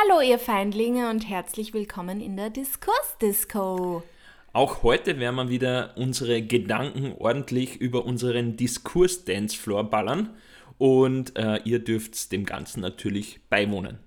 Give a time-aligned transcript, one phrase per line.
[0.00, 4.02] Hallo ihr Feindlinge und herzlich willkommen in der Diskursdisco.
[4.52, 10.30] Auch heute werden wir wieder unsere Gedanken ordentlich über unseren Diskurs-Dancefloor ballern
[10.78, 13.98] und äh, ihr dürft dem Ganzen natürlich beiwohnen.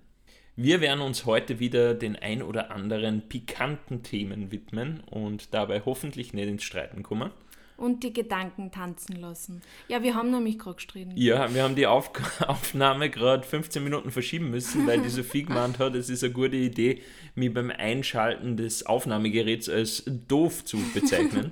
[0.56, 6.34] Wir werden uns heute wieder den ein oder anderen pikanten Themen widmen und dabei hoffentlich
[6.34, 7.32] nicht ins Streiten kommen
[7.82, 9.62] und die Gedanken tanzen lassen.
[9.88, 11.14] Ja, wir haben nämlich gerade gestritten.
[11.16, 12.12] Ja, wir haben die Auf
[12.48, 16.56] Aufnahme gerade 15 Minuten verschieben müssen, weil die Sophie gemeint hat, es ist eine gute
[16.56, 17.02] Idee,
[17.34, 21.52] mich beim Einschalten des Aufnahmegeräts als doof zu bezeichnen.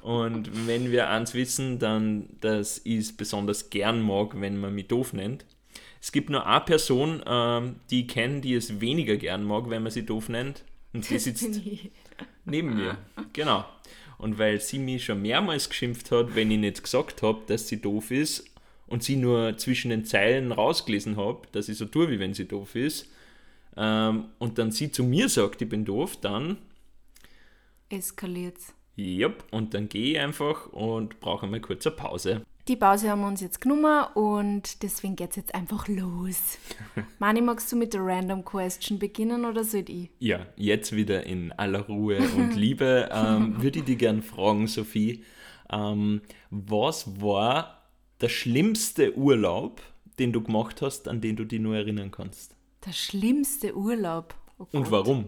[0.00, 4.88] Und wenn wir eins wissen, dann, dass ich es besonders gern mag, wenn man mich
[4.88, 5.44] doof nennt.
[6.00, 9.82] Es gibt nur eine Person, ähm, die ich kenne, die es weniger gern mag, wenn
[9.82, 10.64] man sie doof nennt.
[10.94, 11.60] Und die sitzt
[12.46, 12.96] neben mir.
[13.32, 13.64] Genau.
[14.20, 17.80] Und weil sie mich schon mehrmals geschimpft hat, wenn ich nicht gesagt habe, dass sie
[17.80, 18.44] doof ist
[18.86, 22.46] und sie nur zwischen den Zeilen rausgelesen habe, dass ich so tue, wie wenn sie
[22.46, 23.08] doof ist,
[23.76, 26.58] ähm, und dann sie zu mir sagt, ich bin doof, dann
[27.88, 28.74] eskaliert's.
[28.96, 32.42] Jupp, und dann gehe ich einfach und brauche mal kurz eine Pause.
[32.70, 36.56] Die Pause haben wir uns jetzt genommen und deswegen geht es jetzt einfach los.
[37.18, 40.08] Mani, magst du mit der Random Question beginnen oder soll ich?
[40.20, 45.24] Ja, jetzt wieder in aller Ruhe und Liebe ähm, würde ich dich gerne fragen, Sophie,
[45.68, 47.88] ähm, was war
[48.20, 49.82] der schlimmste Urlaub,
[50.20, 52.54] den du gemacht hast, an den du dich nur erinnern kannst?
[52.86, 54.36] Der schlimmste Urlaub?
[54.58, 55.24] Oh und warum?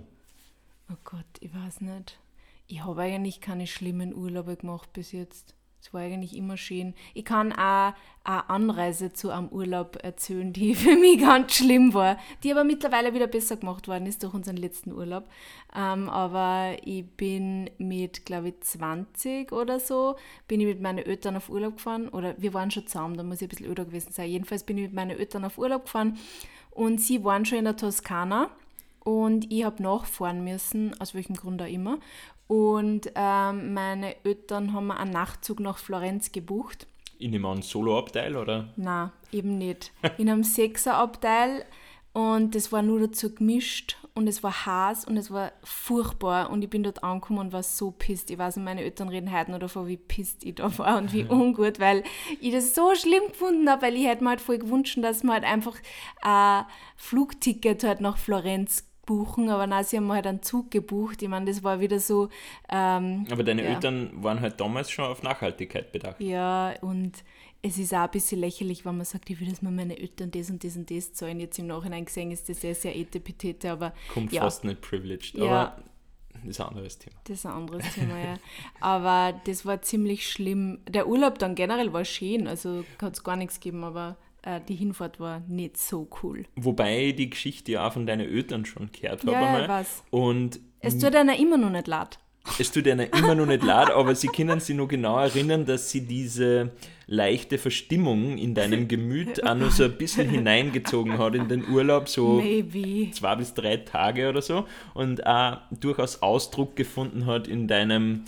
[0.89, 2.21] Oh Gott, ich weiß nicht.
[2.69, 5.57] Ich habe eigentlich keine schlimmen Urlaube gemacht bis jetzt.
[5.83, 6.95] Es war eigentlich immer schön.
[7.13, 12.19] Ich kann auch eine Anreise zu einem Urlaub erzählen, die für mich ganz schlimm war,
[12.45, 15.25] die aber mittlerweile wieder besser gemacht worden ist durch unseren letzten Urlaub.
[15.75, 20.15] Ähm, aber ich bin mit, glaube ich, 20 oder so,
[20.47, 22.09] bin ich mit meinen Eltern auf Urlaub gefahren.
[22.11, 24.31] Oder wir waren schon zusammen, da muss ich ein bisschen öder gewesen sein.
[24.31, 26.17] Jedenfalls bin ich mit meinen Eltern auf Urlaub gefahren
[26.71, 28.51] und sie waren schon in der Toskana
[29.05, 31.99] und ich habe nachfahren müssen, aus welchem Grund auch immer.
[32.53, 36.87] Und ähm, meine Eltern haben einen Nachtzug nach Florenz gebucht.
[37.19, 38.69] In einem Solo-Abteil, oder?
[38.77, 39.91] Nein, eben nicht.
[40.19, 41.65] In einem Sechser-Abteil.
[42.13, 46.51] Und das war nur dazu gemischt und es war heiß und es war furchtbar.
[46.51, 48.31] Und ich bin dort angekommen und war so pisst.
[48.31, 51.15] Ich weiß nicht, meine Eltern reden heute noch davon, wie pisst ich da war und
[51.15, 52.05] wie ungut, weil
[52.39, 55.37] ich das so schlimm gefunden habe, weil ich hätte mir halt voll gewünscht, dass man
[55.37, 55.77] halt einfach
[56.21, 61.23] ein Flugticket halt nach Florenz buchen, aber nein, sie haben halt einen Zug gebucht.
[61.23, 62.29] Ich meine, das war wieder so.
[62.69, 63.71] Ähm, aber deine ja.
[63.71, 66.21] Eltern waren halt damals schon auf Nachhaltigkeit bedacht.
[66.21, 67.25] Ja, und
[67.63, 70.31] es ist auch ein bisschen lächerlich, wenn man sagt, ich will, dass mir meine Eltern
[70.31, 71.41] das und das und das zahlen.
[71.41, 73.93] Jetzt im Nachhinein gesehen ist das sehr, sehr etepetete, aber.
[74.13, 74.43] Kommt ja.
[74.43, 75.45] fast nicht privileged, ja.
[75.45, 75.83] aber
[76.35, 77.17] das ist ein anderes Thema.
[77.25, 78.39] Das ist ein anderes Thema, ja.
[78.81, 80.81] Aber das war ziemlich schlimm.
[80.89, 84.17] Der Urlaub dann generell war schön, also hat es gar nichts gegeben, aber
[84.69, 86.45] die Hinfahrt war nicht so cool.
[86.57, 89.33] Wobei ich die Geschichte ja auch von deinen Eltern schon gehört habe.
[89.33, 90.03] Ja, was.
[90.11, 92.19] Und es tut einer immer noch nicht leid.
[92.59, 95.91] Es tut einer immer noch nicht leid, aber sie können sich noch genau erinnern, dass
[95.91, 96.73] sie diese
[97.07, 102.09] leichte Verstimmung in deinem Gemüt auch noch so ein bisschen hineingezogen hat in den Urlaub,
[102.09, 103.13] so Maybe.
[103.13, 108.25] zwei bis drei Tage oder so, und auch durchaus Ausdruck gefunden hat in deinem,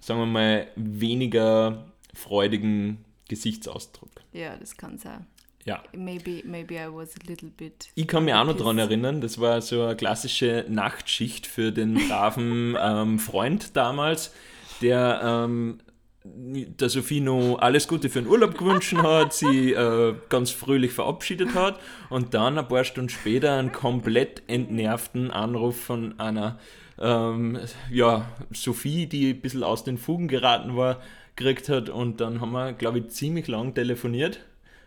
[0.00, 1.84] sagen wir mal, weniger
[2.14, 4.10] freudigen Gesichtsausdruck.
[4.32, 5.26] Ja, das kann sein.
[5.68, 5.82] Ja.
[5.92, 7.90] Maybe, maybe I was a little bit.
[7.94, 12.08] Ich kann mich auch noch daran erinnern, das war so eine klassische Nachtschicht für den
[12.08, 14.32] braven ähm, Freund damals,
[14.80, 15.80] der ähm,
[16.24, 21.54] der Sophie noch alles Gute für den Urlaub gewünscht hat, sie äh, ganz fröhlich verabschiedet
[21.54, 21.78] hat
[22.08, 26.58] und dann ein paar Stunden später einen komplett entnervten Anruf von einer
[26.98, 27.58] ähm,
[27.90, 31.00] ja, Sophie, die ein bisschen aus den Fugen geraten war,
[31.36, 34.40] gekriegt hat und dann haben wir, glaube ich, ziemlich lang telefoniert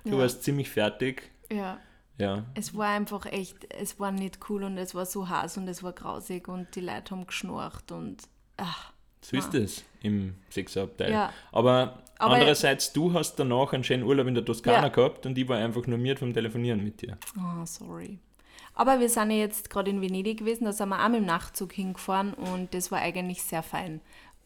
[0.04, 0.18] Du ja.
[0.20, 1.32] warst ziemlich fertig.
[1.52, 1.80] Ja.
[2.18, 2.46] Ja.
[2.54, 5.82] Es war einfach echt, es war nicht cool und es war so heiß und es
[5.82, 8.22] war grausig und die Leute haben geschnarcht und
[8.58, 8.94] ach.
[9.22, 11.12] So ist es im Sechserabteil.
[11.12, 11.34] Ja.
[11.52, 14.88] Aber, Aber, andererseits, du hast danach einen schönen Urlaub in der Toskana ja.
[14.90, 17.18] gehabt und ich war einfach nur mir vom Telefonieren mit dir.
[17.38, 18.18] Oh, sorry.
[18.74, 21.26] Aber wir sind ja jetzt gerade in Venedig gewesen, da sind wir auch mit dem
[21.26, 24.02] Nachtzug hingefahren und das war eigentlich sehr fein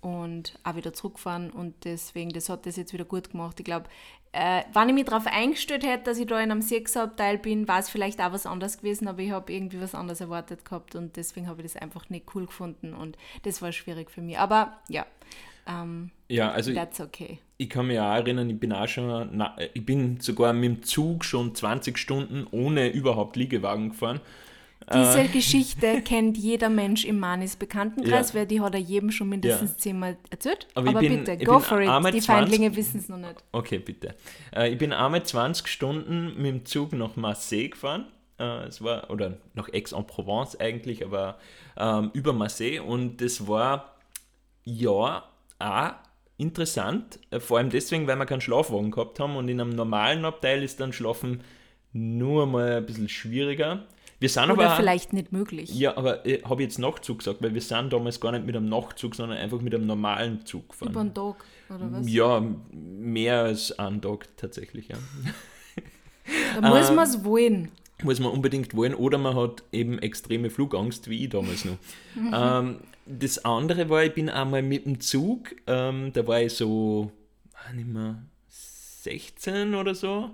[0.06, 3.60] und auch wieder zurückgefahren und deswegen, das hat das jetzt wieder gut gemacht.
[3.60, 3.90] Ich glaube,
[4.36, 7.80] äh, wenn ich mich darauf eingestellt hätte, dass ich da in einem Sechserabteil bin, war
[7.80, 11.16] es vielleicht auch was anderes gewesen, aber ich habe irgendwie was anderes erwartet gehabt und
[11.16, 14.38] deswegen habe ich das einfach nicht cool gefunden und das war schwierig für mich.
[14.38, 15.06] Aber ja,
[15.68, 17.40] ähm, Ja, also That's okay.
[17.58, 20.84] ich kann mich auch erinnern, ich bin auch schon, na, ich bin sogar mit dem
[20.84, 24.20] Zug schon 20 Stunden ohne überhaupt Liegewagen gefahren.
[24.94, 25.28] Diese Äh.
[25.28, 28.40] Geschichte kennt jeder Mensch im Manis Bekanntenkreis, Ja.
[28.40, 29.78] weil die hat er jedem schon mindestens Ja.
[29.78, 30.68] zehnmal erzählt.
[30.76, 31.88] Aber Aber, bin- bitte, go for it.
[31.88, 33.44] Die 20 Feindlinge wissen es noch nicht.
[33.52, 34.16] Okay, bitte.
[34.56, 38.06] Äh, ich bin einmal 20 Stunden mit dem Zug nach Marseille gefahren.
[38.38, 41.40] Äh, es war, oder nach Aix-en-Provence eigentlich, aber
[41.78, 42.80] ähm, über Marseille.
[42.82, 43.96] Und das war,
[44.66, 45.24] ja,
[45.60, 45.92] auch
[46.38, 47.20] interessant.
[47.32, 49.36] Äh, vor allem deswegen, weil wir keinen Schlafwagen gehabt haben.
[49.36, 51.42] Und in einem normalen Abteil ist dann Schlafen
[51.94, 53.84] nur mal ein bisschen schwieriger.
[54.20, 54.76] Wir sind Oder aber.
[54.78, 55.74] vielleicht nicht möglich.
[55.78, 58.56] Ja, aber äh, habe ich jetzt Nachtzug gesagt, weil wir sind damals gar nicht mit
[58.56, 60.92] einem Nachtzug, sondern einfach mit einem normalen Zug gefahren.
[60.92, 62.10] Über den Tag, oder was?
[62.10, 64.98] Ja, mehr als ein Tag tatsächlich, ja.
[66.60, 67.72] Da muss Ähm, man es wollen.
[68.04, 71.78] Muss man unbedingt wollen oder man hat eben extreme Flugangst, wie ich damals noch.
[72.16, 77.12] ähm, das andere war, ich bin einmal mit dem Zug, ähm, da war ich so,
[77.54, 80.32] ah, nicht mehr, 16 oder so,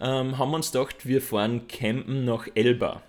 [0.00, 3.02] ähm, haben wir uns gedacht, wir fahren campen nach Elba.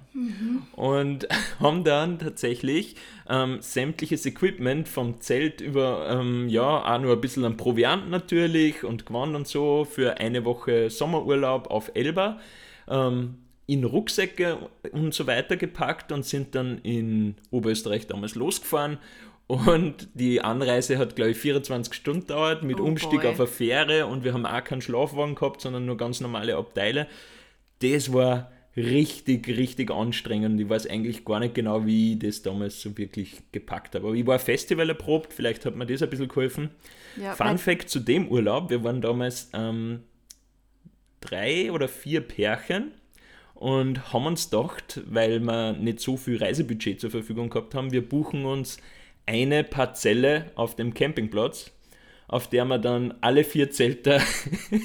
[0.73, 1.27] Und
[1.59, 2.95] haben dann tatsächlich
[3.29, 8.83] ähm, sämtliches Equipment vom Zelt über, ähm, ja, auch nur ein bisschen an Proviant natürlich
[8.83, 12.39] und Gewand und so für eine Woche Sommerurlaub auf Elba
[12.87, 13.35] ähm,
[13.67, 14.57] in Rucksäcke
[14.91, 18.97] und so weiter gepackt und sind dann in Oberösterreich damals losgefahren.
[19.45, 23.31] Und die Anreise hat, glaube ich, 24 Stunden gedauert mit Oh Umstieg boy.
[23.31, 27.07] auf eine Fähre und wir haben auch keinen Schlafwagen gehabt, sondern nur ganz normale Abteile.
[27.79, 30.59] Das war richtig, richtig anstrengend.
[30.59, 34.07] Ich weiß eigentlich gar nicht genau, wie ich das damals so wirklich gepackt habe.
[34.07, 36.69] Aber ich war Festival erprobt, vielleicht hat mir das ein bisschen geholfen.
[37.21, 40.01] Ja, Fun Fact zu dem Urlaub: Wir waren damals ähm,
[41.21, 42.91] drei oder vier Pärchen
[43.53, 48.07] und haben uns gedacht, weil wir nicht so viel Reisebudget zur Verfügung gehabt haben, wir
[48.07, 48.77] buchen uns
[49.25, 51.71] eine Parzelle auf dem Campingplatz,
[52.27, 54.21] auf der wir dann alle vier Zelte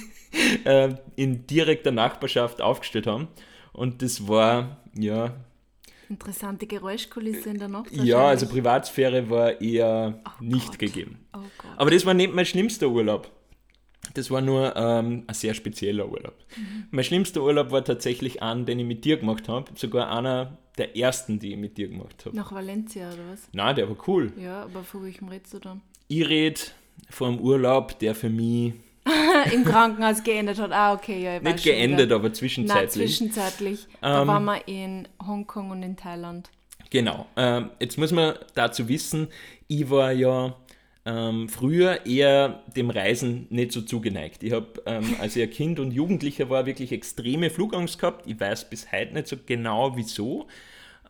[0.64, 3.28] äh, in direkter Nachbarschaft aufgestellt haben.
[3.74, 5.34] Und das war, ja,
[6.08, 7.90] Interessante Geräuschkulisse in der Nacht.
[7.92, 8.46] ja, also.
[8.46, 10.78] Privatsphäre war eher nicht Gott.
[10.78, 11.18] gegeben.
[11.32, 11.38] Oh.
[11.76, 13.30] Aber das war nicht mein schlimmster Urlaub.
[14.12, 16.34] Das war nur ähm, ein sehr spezieller Urlaub.
[16.56, 16.84] Mhm.
[16.90, 19.72] Mein schlimmster Urlaub war tatsächlich einen, den ich mit dir gemacht habe.
[19.76, 22.36] Sogar einer der ersten, die ich mit dir gemacht habe.
[22.36, 23.48] Nach Valencia oder was?
[23.52, 24.32] Nein, der war cool.
[24.38, 25.80] Ja, aber von welchem redest du dann?
[26.08, 26.60] Ich rede
[27.10, 28.74] von einem Urlaub, der für mich
[29.52, 30.72] Im Krankenhaus geendet hat.
[30.72, 31.36] Ah, okay, ja.
[31.36, 32.16] Ich nicht geendet, wieder.
[32.16, 32.90] aber Nein, zwischenzeitlich.
[32.92, 33.86] zwischenzeitlich.
[34.00, 36.50] da Ähm, waren wir in Hongkong und in Thailand.
[36.90, 37.26] Genau.
[37.36, 39.28] Ähm, jetzt muss man dazu wissen,
[39.68, 40.56] ich war ja
[41.06, 44.42] ähm, früher eher dem Reisen nicht so zugeneigt.
[44.42, 48.26] Ich habe, ähm, als ich ein Kind und Jugendlicher war, wirklich extreme Flugangst gehabt.
[48.26, 50.46] Ich weiß bis heute nicht so genau wieso.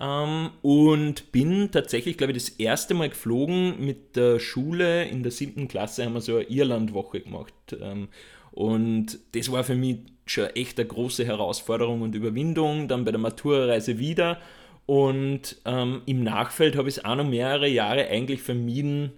[0.01, 5.05] Ähm, und bin tatsächlich, glaube ich, das erste Mal geflogen mit der Schule.
[5.05, 7.55] In der siebten Klasse haben wir so eine Irlandwoche gemacht.
[7.81, 8.09] Ähm,
[8.53, 12.89] und das war für mich schon echt eine große Herausforderung und Überwindung.
[12.89, 14.41] Dann bei der Matura-Reise wieder.
[14.87, 19.13] Und ähm, im Nachfeld habe ich es auch noch mehrere Jahre eigentlich vermieden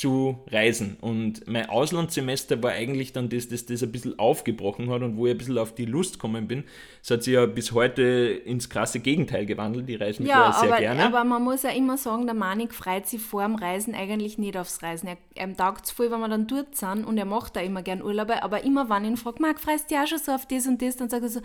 [0.00, 0.96] zu reisen.
[1.02, 5.26] Und mein Auslandssemester war eigentlich dann das, das das ein bisschen aufgebrochen hat und wo
[5.26, 6.64] ich ein bisschen auf die Lust gekommen bin.
[7.02, 9.90] Es hat sich ja bis heute ins krasse Gegenteil gewandelt.
[9.90, 11.04] Ich reise Ja, mittlerweile sehr aber, gerne.
[11.04, 14.56] aber man muss ja immer sagen, der Manik freut sich vor dem Reisen eigentlich nicht
[14.56, 15.06] aufs Reisen.
[15.06, 17.82] Er, ihm taugt es voll, wenn wir dann dort sind und er macht da immer
[17.82, 20.46] gern Urlaube, aber immer wenn ich ihn frage, Marc, freust du auch schon so auf
[20.46, 21.40] das und das, dann sagt er so,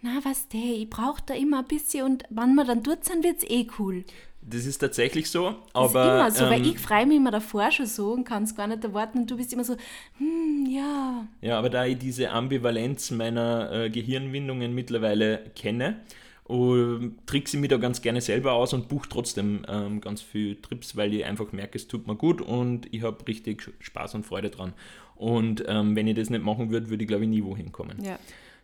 [0.00, 3.22] na was der, ich brauche da immer ein bisschen und wenn wir dann dort sind,
[3.22, 4.04] wird es eh cool.
[4.50, 5.50] Das ist tatsächlich so.
[5.50, 8.24] Das Aber, ist immer so, ähm, weil ich freue mich immer davor schon so und
[8.24, 9.76] kann es gar nicht erwarten und du bist immer so,
[10.18, 11.26] hm, ja.
[11.40, 16.00] Ja, aber da ich diese Ambivalenz meiner äh, Gehirnwindungen mittlerweile kenne,
[16.48, 20.56] uh, trickse ich mich da ganz gerne selber aus und buche trotzdem ähm, ganz viel
[20.56, 24.26] Trips, weil ich einfach merke, es tut mir gut und ich habe richtig Spaß und
[24.26, 24.72] Freude dran.
[25.16, 28.02] Und ähm, wenn ich das nicht machen würde, würde ich glaube ich nie wohin kommen.
[28.02, 28.18] ja.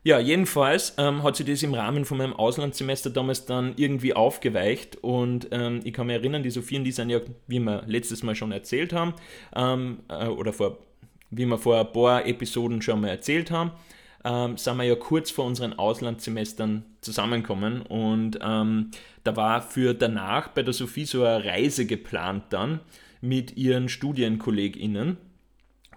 [0.07, 4.99] Ja, jedenfalls ähm, hat sich das im Rahmen von meinem Auslandssemester damals dann irgendwie aufgeweicht
[5.03, 8.35] und ähm, ich kann mich erinnern, die Sophien, die sind ja, wie wir letztes Mal
[8.35, 9.15] schon erzählt haben,
[9.57, 10.77] ähm, äh, oder vor,
[11.31, 13.71] wie wir vor ein paar Episoden schon mal erzählt haben,
[14.27, 18.91] ähm, sind wir ja kurz vor unseren Auslandssemestern zusammengekommen und ähm,
[19.25, 22.81] da war für danach bei der Sophie so eine Reise geplant dann
[23.23, 25.17] mit ihren StudienkollegInnen.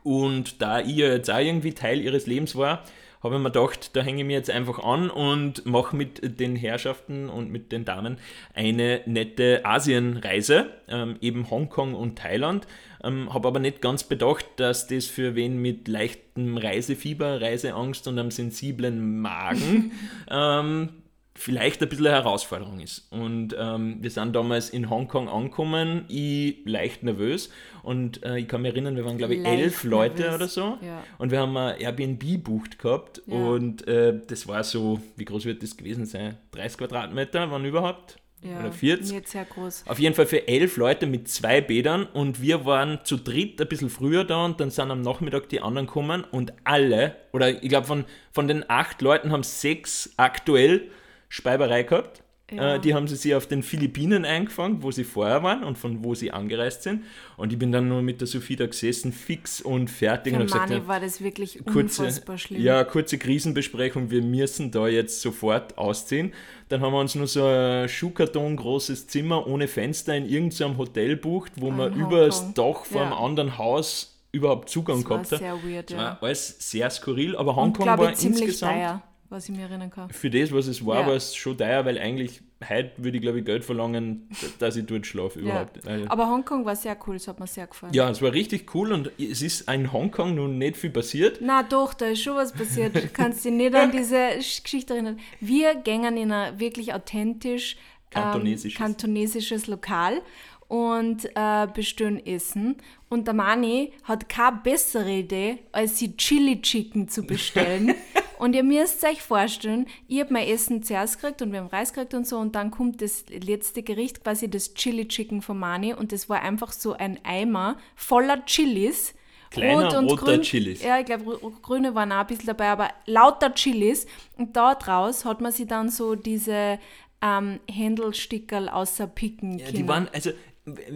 [0.03, 2.85] Und da ja jetzt auch irgendwie Teil ihres Lebens war,
[3.21, 6.55] habe ich mir gedacht, da hänge ich mir jetzt einfach an und mache mit den
[6.55, 8.17] Herrschaften und mit den Damen
[8.53, 12.67] eine nette Asienreise, ähm, eben Hongkong und Thailand.
[13.03, 18.17] Ähm, habe aber nicht ganz bedacht, dass das für wen mit leichtem Reisefieber, Reiseangst und
[18.17, 19.91] einem sensiblen Magen
[20.29, 20.89] ähm,
[21.37, 23.07] vielleicht ein bisschen eine Herausforderung ist.
[23.11, 27.51] Und ähm, wir sind damals in Hongkong angekommen, ich leicht nervös
[27.83, 30.47] und äh, ich kann mich erinnern, wir waren glaube ich Leicht elf Leute nervös, oder
[30.47, 31.03] so ja.
[31.19, 33.35] und wir haben ein Airbnb bucht gehabt Ja.
[33.35, 36.37] und äh, das war so, wie groß wird das gewesen sein?
[36.51, 38.17] 30 Quadratmeter, wann überhaupt?
[38.43, 39.15] Ja, Oder 40?
[39.15, 39.85] Nicht sehr groß.
[39.87, 43.67] Auf jeden Fall für elf Leute mit zwei Bädern und wir waren zu dritt ein
[43.67, 47.67] bisschen früher da und dann sind am Nachmittag die anderen gekommen und alle, oder ich
[47.69, 50.89] glaube von, von den acht Leuten haben sechs aktuell
[51.29, 52.23] Speiberei gehabt.
[52.49, 52.75] Ja.
[52.75, 56.01] Äh, die haben sie sich auf den Philippinen eingefangen, wo sie vorher waren und von
[56.05, 57.03] wo sie angereist sind.
[57.35, 60.49] Und ich bin dann nur mit der Sophie da gesessen, fix und fertig Für und
[60.53, 62.61] habe Mani gesagt, ja, war das wirklich kurze, unfassbar schlimm.
[62.61, 66.31] ja, kurze Krisenbesprechung, wir müssen da jetzt sofort ausziehen.
[66.69, 71.17] Dann haben wir uns nur so ein Schuhkarton großes Zimmer ohne Fenster in irgendeinem Hotel
[71.17, 72.53] bucht, wo man über das.
[72.53, 73.17] Dach vor einem Ja.
[73.19, 75.39] anderen Haus überhaupt Zugang das war gehabt hat.
[75.39, 76.03] sehr weird, Das ja.
[76.03, 79.89] war alles sehr skurril, aber Hongkong war ich ziemlich insgesamt teuer, was ich mir erinnern
[79.89, 80.09] kann.
[80.09, 81.07] für das, was es war, Ja.
[81.07, 84.29] war es schon teuer, weil eigentlich heute würde ich glaube ich Geld verlangen,
[84.59, 85.45] dass ich dort schlafe Ja.
[85.45, 85.85] überhaupt.
[85.85, 87.93] Weil- Aber Hongkong war sehr cool, das hat mir sehr gefallen.
[87.93, 91.39] Ja, es war richtig cool und es ist in Hongkong nun nicht viel passiert.
[91.41, 92.95] Na doch, da ist schon was passiert.
[92.95, 95.19] Du kannst dich nicht an diese Sch- Geschichte erinnern.
[95.39, 97.77] Wir gängen in ein wirklich authentisch
[98.09, 98.79] Kantonesisches.
[98.79, 100.21] Ähm, kantonesisches Lokal
[100.69, 102.75] und äh, bestellen Essen.
[103.09, 107.93] Und der Mani hat keine bessere Idee, als die Chili Chicken zu bestellen.
[108.39, 111.93] und ihr müsst euch vorstellen, ich habe mein Essen zuerst gekriegt und wir haben Reis
[111.93, 112.37] gekriegt und so.
[112.37, 115.93] Und dann kommt das letzte Gericht, quasi das Chili Chicken von Mani.
[115.93, 119.13] Und das war einfach so ein Eimer voller Chilis.
[119.49, 120.83] Kleiner Rot und roter grün, Chilis.
[120.83, 124.05] Ja, ich glaube, grüne waren auch ein bisschen dabei, aber lauter Chilis.
[124.37, 126.79] Und da draus hat man sich dann so diese
[127.21, 130.31] ähm, Händelstickerl außer picken Ja, die waren, also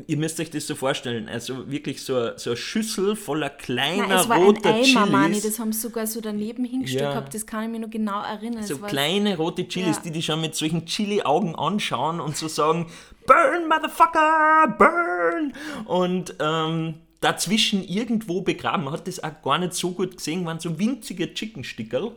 [0.07, 4.07] ihr müsst euch das so vorstellen, also wirklich so, eine- so eine Schüssel voller kleiner
[4.07, 5.09] Nein, es war ein roter Eimer, Chilis.
[5.09, 7.09] Mani, das haben sie sogar so daneben hingestellt Ja.
[7.11, 8.63] gehabt, das kann ich mich noch genau erinnern.
[8.63, 10.01] so kleine rote Chilis, Ja.
[10.03, 12.87] die die schon mit solchen Chili-Augen anschauen und so sagen,
[13.25, 15.53] Burn, Motherfucker, burn!
[15.85, 20.59] Und ähm, dazwischen irgendwo begraben, man hat das auch gar nicht so gut gesehen, waren
[20.59, 22.11] so winzige Chicken-Stickerl.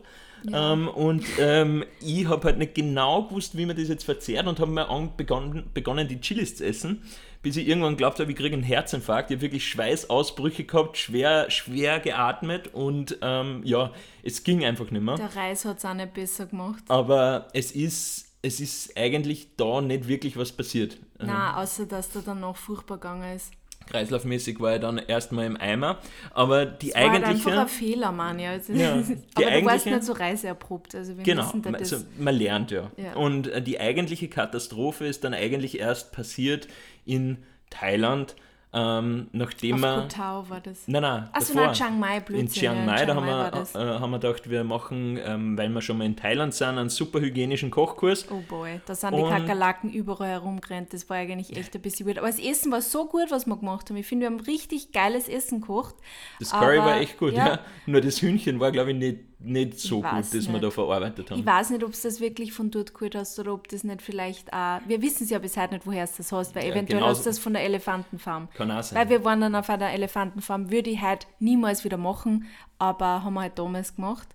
[0.52, 4.60] Ähm, und ähm, ich habe halt nicht genau gewusst, wie man das jetzt verzehrt und
[4.60, 7.02] habe mir begonnen, begonnen, die Chilis zu essen,
[7.44, 9.30] bis ich irgendwann glaubt habe, ich kriege einen Herzinfarkt.
[9.30, 13.92] Ich habe wirklich Schweißausbrüche gehabt, schwer, schwer geatmet und ähm, ja,
[14.24, 15.14] es ging einfach nicht mehr.
[15.16, 16.82] Der Reis hat es auch nicht besser gemacht.
[16.88, 20.94] Aber es ist, es ist eigentlich da nicht wirklich was passiert.
[21.20, 23.52] Äh, Nein, außer dass der dann noch furchtbar gegangen ist.
[23.86, 25.98] Kreislaufmäßig war ich dann erstmal im Eimer.
[26.32, 27.84] Aber die Das war halt einfach ein eigentliche.
[27.84, 28.46] Fehler, Mani.
[28.46, 29.46] Also, Ja, aber du warst
[29.86, 30.94] eigentliche- nicht so reiseerprobt.
[30.94, 32.90] Also wir Genau, das also man lernt ja.
[32.96, 33.12] Ja.
[33.14, 36.66] Und äh, die eigentliche Katastrophe ist dann eigentlich erst passiert
[37.04, 37.38] in
[37.70, 38.36] Thailand,
[38.76, 40.00] ähm, nachdem auf man.
[40.02, 40.88] Koh Tao war das.
[40.88, 41.28] Nein, nein.
[41.32, 42.48] Achso, nein, Chiang Mai, In Blödsinn.
[42.48, 45.16] Chiang ja, Mai, Chiang da haben Mai war wir, äh, haben wir gedacht, wir machen,
[45.24, 48.26] ähm, weil wir schon mal in Thailand sind, einen super hygienischen Kochkurs.
[48.32, 50.92] Oh boy, da sind die Und- Kakerlaken überall herumgerannt.
[50.92, 52.18] Das war eigentlich echt ein bisschen weird.
[52.18, 53.96] Aber das Essen war so gut, was wir gemacht haben.
[53.96, 55.94] Ich finde, wir haben richtig geiles Essen gekocht.
[56.40, 57.46] Das Curry Aber, war echt gut, ja.
[57.46, 57.58] ja.
[57.86, 60.64] Nur das Hühnchen war, glaube ich, nicht, nicht so gut, weiß das wir nicht.
[60.64, 61.40] da verarbeitet haben.
[61.40, 64.02] Ich weiß nicht, ob es das wirklich von dort geholt hast oder ob das nicht
[64.02, 64.80] vielleicht auch.
[64.86, 67.24] Wir wissen es ja bis heute nicht, woher es das hast, weil Ja, eventuell hast
[67.24, 68.48] du das von der Elefantenfarm.
[68.54, 68.98] Kann auch sein.
[68.98, 72.46] Weil wir waren dann auf einer Elefantenfarm, würde ich heute niemals wieder machen,
[72.78, 74.28] aber haben wir halt damals gemacht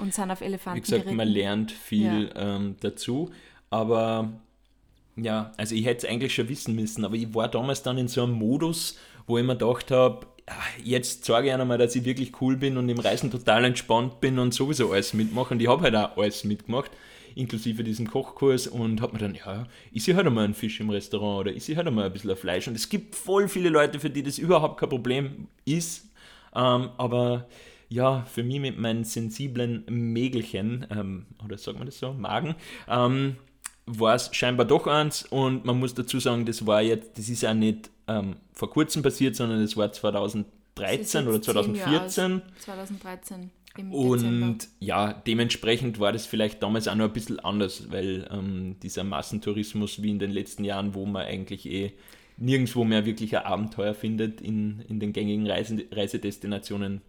[0.00, 1.16] und sind auf Elefanten Wie gesagt, geritten.
[1.16, 3.30] man lernt viel ähm, dazu,
[3.70, 4.32] aber
[5.16, 8.08] ja, also ich hätte es eigentlich schon wissen müssen, aber ich war damals dann in
[8.08, 10.26] so einem Modus, wo ich mir gedacht habe,
[10.82, 14.20] jetzt zeige ich einer mal, dass ich wirklich cool bin und im Reisen total entspannt
[14.20, 15.54] bin und sowieso alles mitmache.
[15.54, 16.90] Und ich habe halt auch alles mitgemacht,
[17.34, 21.40] inklusive diesen Kochkurs und habe mir dann, ja, ich halt einmal einen Fisch im Restaurant
[21.40, 22.68] oder ich halt einmal ein bisschen Fleisch.
[22.68, 26.08] Und es gibt voll viele Leute, für die das überhaupt kein Problem ist,
[26.54, 27.48] ähm, aber
[27.88, 32.56] ja, für mich mit meinen sensiblen Mägelchen, ähm, oder sagt man das so, Magen,
[32.88, 33.36] ähm,
[33.86, 37.42] war es scheinbar doch eins und man muss dazu sagen, das war jetzt, das ist
[37.42, 41.74] ja nicht ähm, vor kurzem passiert, sondern das war Das ist 2013 oder jetzt zehn
[41.74, 42.12] Jahre alt.
[42.12, 44.46] 2014 2013 im Dezember.
[44.46, 49.04] und ja, dementsprechend war das vielleicht damals auch noch ein bisschen anders, weil ähm, dieser
[49.04, 51.92] Massentourismus wie in den letzten Jahren, wo man eigentlich eh
[52.38, 57.00] nirgendwo mehr wirklich ein Abenteuer findet in, in den gängigen Reisen, Reisedestinationen,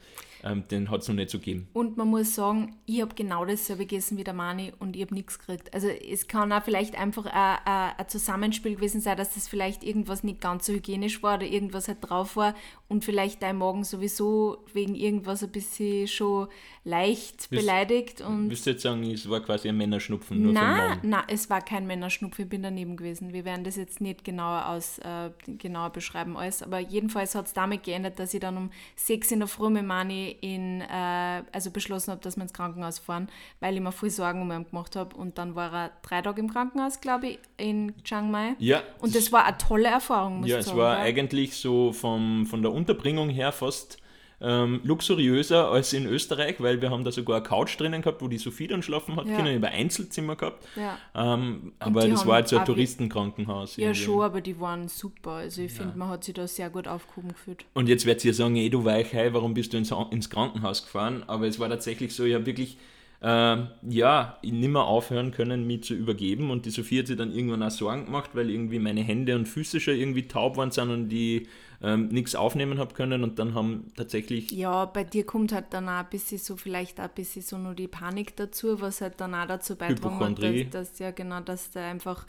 [0.43, 1.67] ähm, den hat es noch nicht so gegeben.
[1.73, 5.13] Und man muss sagen, ich habe genau dasselbe gegessen wie der Mani und ich habe
[5.13, 5.73] nichts gekriegt.
[5.73, 10.23] Also es kann auch vielleicht einfach ein, ein, Zusammenspiel gewesen sein, dass das vielleicht irgendwas
[10.23, 12.55] nicht ganz so hygienisch war oder irgendwas halt drauf war
[12.89, 16.47] und vielleicht dein Magen sowieso wegen irgendwas ein bisschen schon
[16.83, 18.21] leicht Willst- beleidigt.
[18.21, 21.59] Und Willst du jetzt sagen, es war quasi ein Männerschnupfen nur Nein, nein, es war
[21.61, 23.33] kein Männerschnupfen, ich bin daneben gewesen.
[23.33, 27.53] Wir werden das jetzt nicht genauer, aus, äh, genauer beschreiben alles, aber jedenfalls hat es
[27.53, 31.71] damit geändert, dass ich dann um 6 in der Früh mit Mani in, äh, also
[31.71, 33.27] beschlossen habe, dass wir ins Krankenhaus fahren,
[33.59, 35.13] weil ich mir viel Sorgen um ihn gemacht habe.
[35.17, 38.55] Und dann war er drei Tage im Krankenhaus, glaube ich, in Chiang Mai.
[38.59, 38.81] Ja.
[38.99, 40.77] Und das war eine tolle Erfahrung, muss Ja, ich es sagen.
[40.79, 41.05] war gell?
[41.05, 43.97] eigentlich so vom, von der Unterbringung her fast
[44.39, 48.27] ähm, luxuriöser als in Österreich, weil wir haben da sogar eine Couch drinnen gehabt, wo
[48.27, 49.35] die Sophie dann schlafen hat Ja.
[49.35, 50.63] können, über Einzelzimmer gehabt.
[50.75, 50.97] Ja.
[51.15, 53.77] Ähm, aber das war halt so ein Touristenkrankenhaus.
[53.77, 53.99] Ja, irgendwie.
[54.03, 55.31] schon, aber die waren super.
[55.31, 57.65] Also ich finde, man hat sich da sehr gut aufgehoben gefühlt.
[57.73, 61.23] Und jetzt werdet ihr sagen, ey, du Weichei, warum bist du ins, ins Krankenhaus gefahren?
[61.25, 62.77] Aber es war tatsächlich so, ich habe wirklich,
[63.21, 63.57] äh,
[63.89, 66.51] ja, nicht mehr aufhören können, mich zu übergeben.
[66.51, 69.47] Und die Sophie hat sich dann irgendwann auch Sorgen gemacht, weil irgendwie meine Hände und
[69.47, 71.47] Füße schon irgendwie taub waren sind und die
[71.81, 73.23] ähm, nichts aufnehmen habe können.
[73.23, 76.99] Und dann haben tatsächlich, Ja, bei dir kommt halt dann auch ein bisschen so, vielleicht
[76.99, 80.43] auch ein bisschen so nur die Panik dazu, was halt dann auch dazu beitragen hat,
[80.43, 82.25] dass, dass ja genau, dass da einfach,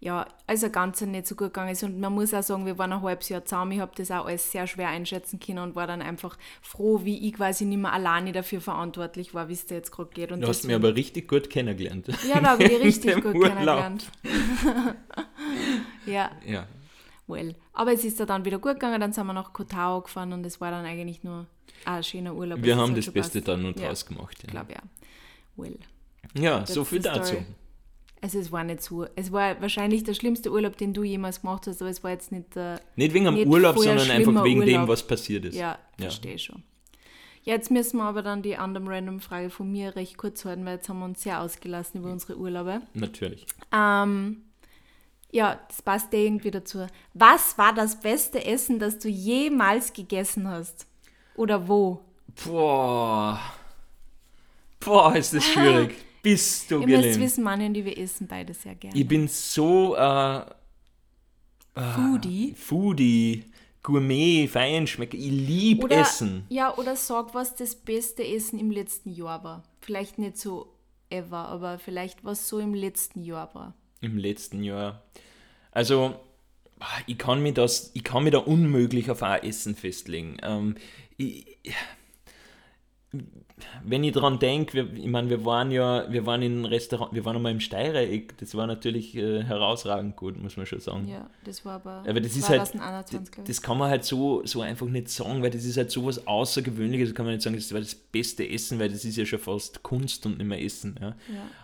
[0.00, 1.82] ja, also ganz nicht so gut gegangen ist.
[1.82, 4.26] Und man muss auch sagen, wir waren ein halbes Jahr zusammen, ich habe das auch
[4.26, 7.92] alles sehr schwer einschätzen können und war dann einfach froh, wie ich quasi nicht mehr
[7.92, 10.30] alleine dafür verantwortlich war, wie es dir jetzt gerade geht.
[10.30, 12.06] Und du hast mich aber richtig gut kennengelernt.
[12.28, 13.42] Ja, da habe ich richtig gut Urlaub.
[13.48, 14.10] kennengelernt.
[16.06, 16.66] ja, Ja,
[17.26, 17.54] well.
[17.72, 20.44] Aber es ist ja dann wieder gut gegangen, dann sind wir nach Kotao gefahren und
[20.46, 21.46] es war dann eigentlich nur
[21.84, 22.62] ein schöner Urlaub.
[22.62, 23.48] wir Es ist haben halt das Beste passt.
[23.48, 23.88] dann und Ja.
[23.88, 24.36] draus gemacht.
[24.44, 24.80] Ja, glaube ja.
[25.56, 25.76] Well.
[26.34, 27.36] ja That's so viel dazu.
[28.20, 29.06] Also es war nicht so.
[29.14, 32.32] Es war wahrscheinlich der schlimmste Urlaub, den du jemals gemacht hast, aber es war jetzt
[32.32, 32.80] nicht der.
[32.96, 34.88] Nicht wegen dem Urlaub, sondern einfach wegen dem, Urlaub.
[34.88, 35.54] was passiert ist.
[35.54, 36.06] Ja, Ja.
[36.06, 36.62] verstehe schon.
[37.44, 40.74] Jetzt müssen wir aber dann die andere random Frage von mir recht kurz halten, weil
[40.76, 42.82] jetzt haben wir uns sehr ausgelassen über unsere Urlaube.
[42.92, 43.46] Natürlich.
[43.72, 44.42] Ähm,
[45.30, 46.86] ja, das passt ja irgendwie dazu.
[47.14, 50.86] Was war das beste Essen, das du jemals gegessen hast?
[51.36, 52.00] Oder wo?
[52.44, 53.40] Boah.
[54.80, 55.94] Boah, ist das schwierig.
[56.22, 57.20] Bist du Ihr müsst gelähmt.
[57.20, 58.96] wissen, Manni und ich, wir essen beide sehr gerne.
[58.98, 60.40] Ich bin so äh,
[61.74, 62.54] Foodie.
[62.56, 63.44] Foodie,
[63.82, 65.16] Gourmet, Feinschmecker.
[65.16, 66.44] Ich liebe Oder, Essen.
[66.48, 69.62] Ja, oder sag, was das beste Essen im letzten Jahr war.
[69.80, 70.72] Vielleicht nicht so
[71.10, 73.74] ever, aber vielleicht was so im letzten Jahr war.
[74.00, 75.02] Im letzten Jahr.
[75.70, 76.18] Also,
[76.80, 80.36] ah, ich kann mich, das, ich kann mich da unmöglich auf ein Essen festlegen.
[80.42, 80.74] Ähm,
[81.16, 81.46] ich,
[83.82, 87.36] wenn ich dran denke, ich meine, wir waren ja, wir waren in Restaurant, wir waren
[87.36, 91.08] einmal im Steirereck, das war natürlich äh, herausragend gut, muss man schon sagen.
[91.08, 93.56] Ja, das war aber, Aber das ist halt, 2021, glaube ich.
[93.56, 96.26] das kann man halt so, so einfach nicht sagen, weil das ist halt so was
[96.26, 99.38] Außergewöhnliches, kann man nicht sagen, das war das beste Essen, weil das ist ja schon
[99.38, 100.96] fast Kunst und nicht mehr Essen.
[101.00, 101.08] Ja.
[101.08, 101.14] Ja.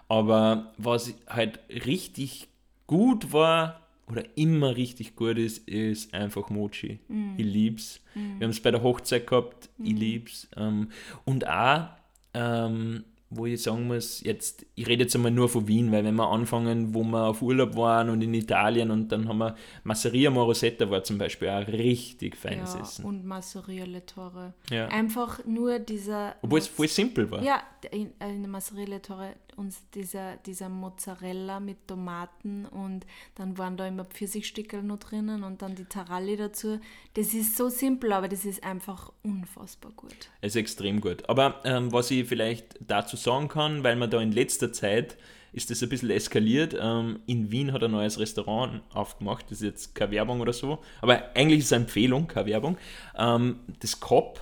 [0.09, 2.49] Aber was halt richtig
[2.87, 7.01] gut war, oder immer richtig gut ist, ist einfach Mochi.
[7.37, 8.01] Ich lieb's.
[8.15, 10.49] Wir haben es bei der Hochzeit gehabt, ich lieb's.
[10.57, 10.91] Ähm,
[11.25, 11.89] und auch,
[12.35, 16.15] ähm, wo ich sagen muss, jetzt, ich rede jetzt einmal nur von Wien, weil wenn
[16.15, 20.31] wir anfangen, wo wir auf Urlaub waren und in Italien und dann haben wir Masseria
[20.31, 23.05] Morosetta war zum Beispiel auch richtig feines ja, Essen.
[23.05, 24.55] und Masseria Torre.
[24.71, 24.89] Ja.
[24.89, 26.37] Einfach nur dieser.
[26.43, 27.43] Obwohl es voll simpel war.
[27.43, 27.63] Ja,
[27.93, 34.05] in, in Masseria Torre uns dieser, dieser Mozzarella mit Tomaten und dann waren da immer
[34.05, 36.81] Pfirsichstickel noch drinnen und dann die Taralli dazu.
[37.15, 40.17] Das ist so simpel, aber das ist einfach unfassbar gut.
[40.41, 41.29] Es ist extrem gut.
[41.29, 45.17] Aber ähm, was ich vielleicht dazu sagen kann, weil man da in letzter Zeit
[45.55, 46.77] ist das ein bisschen eskaliert.
[46.79, 49.47] Ähm, in Wien hat ein neues Restaurant aufgemacht.
[49.51, 50.81] Das ist jetzt keine Werbung oder so.
[51.01, 52.77] Aber eigentlich ist es eine Empfehlung, keine Werbung.
[53.17, 54.41] Ähm, das COP,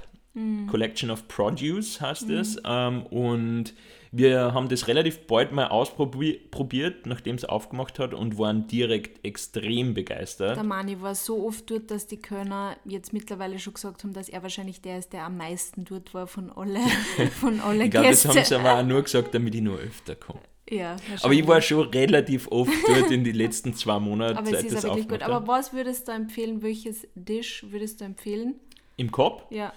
[0.70, 2.56] Collection of Produce heißt es.
[2.64, 3.74] Ähm, und
[4.12, 9.94] wir haben das relativ bald mal ausprobiert, nachdem es aufgemacht hat und waren direkt extrem
[9.94, 10.56] begeistert.
[10.56, 14.28] Der Mani war so oft dort, dass die Kölner jetzt mittlerweile schon gesagt haben, dass
[14.28, 16.80] er wahrscheinlich der ist, der am meisten dort war von alle,
[17.40, 20.14] von alle Ich glaube, das haben sie aber auch nur gesagt, damit ich nur öfter
[20.14, 20.40] komme.
[20.70, 24.62] ja, Aber ich war schon relativ oft dort in die letzten zwei Monaten, Aber es
[24.64, 25.22] ist ja wirklich gut.
[25.22, 26.62] Aber was würdest du empfehlen?
[26.62, 28.56] Welches Dish würdest du empfehlen?
[28.96, 29.42] Im Kopf?
[29.50, 29.72] Ja.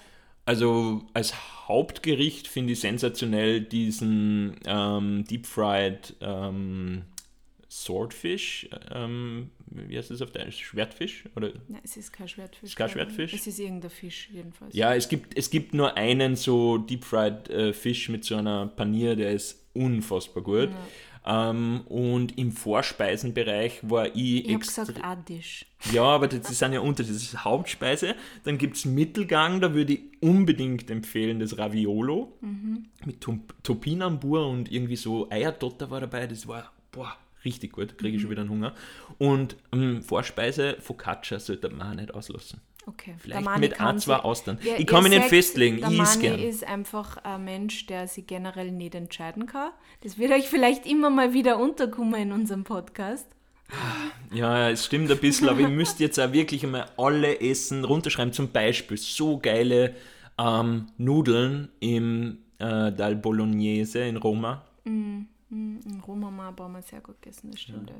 [0.46, 1.34] Also als
[1.68, 7.02] Hauptgericht finde ich sensationell diesen ähm, Deep Fried ähm,
[7.68, 8.68] Swordfish.
[8.94, 10.64] Ähm, wie heißt das auf Deutsch?
[10.64, 11.24] Schwertfisch?
[11.34, 11.52] Oder?
[11.68, 12.70] Nein, es ist kein Schwertfisch.
[12.70, 12.88] Ist kein.
[12.88, 13.34] Schwertfisch?
[13.34, 14.74] Es ist irgendein Fisch, jedenfalls.
[14.74, 18.68] Ja, es gibt, es gibt nur einen so Deep Fried äh, Fisch mit so einer
[18.68, 20.70] Panier, der ist unfassbar gut.
[21.26, 25.66] Ähm, und im Vorspeisenbereich war ich, Ich extre- gesagt, Dish.
[25.92, 27.14] Ja, aber das, das sind ja Unterschiede.
[27.14, 28.14] Das ist Hauptspeise.
[28.44, 32.32] Dann gibt es Mittelgang, da würde ich unbedingt empfehlen, das Raviolo
[33.04, 36.26] mit Tom- Topinambur und irgendwie so Eierdotter war dabei.
[36.26, 37.98] Das war, boah, richtig gut.
[37.98, 38.74] Kriege ich schon wieder einen Hunger.
[39.18, 42.60] Und ähm, Vorspeise, Focaccia sollte man auch nicht auslassen.
[42.88, 43.16] Okay.
[43.18, 44.58] Vielleicht mit kann ein, zwei sich- Austern.
[44.62, 46.38] Ja, ich mich nicht seht, festlegen, Der ich gern.
[46.38, 49.72] ist einfach ein Mensch, der sich generell nicht entscheiden kann.
[50.02, 53.26] Das wird euch vielleicht immer mal wieder unterkommen in unserem Podcast.
[54.32, 58.32] Ja, es stimmt ein bisschen, aber ihr müsst jetzt auch wirklich einmal alle Essen runterschreiben.
[58.32, 59.96] Zum Beispiel so geile
[60.38, 64.64] ähm, Nudeln im äh, Dal Bolognese in Roma.
[64.84, 67.90] Mm, mm, in Roma haben wir sehr gut gegessen, das stimmt.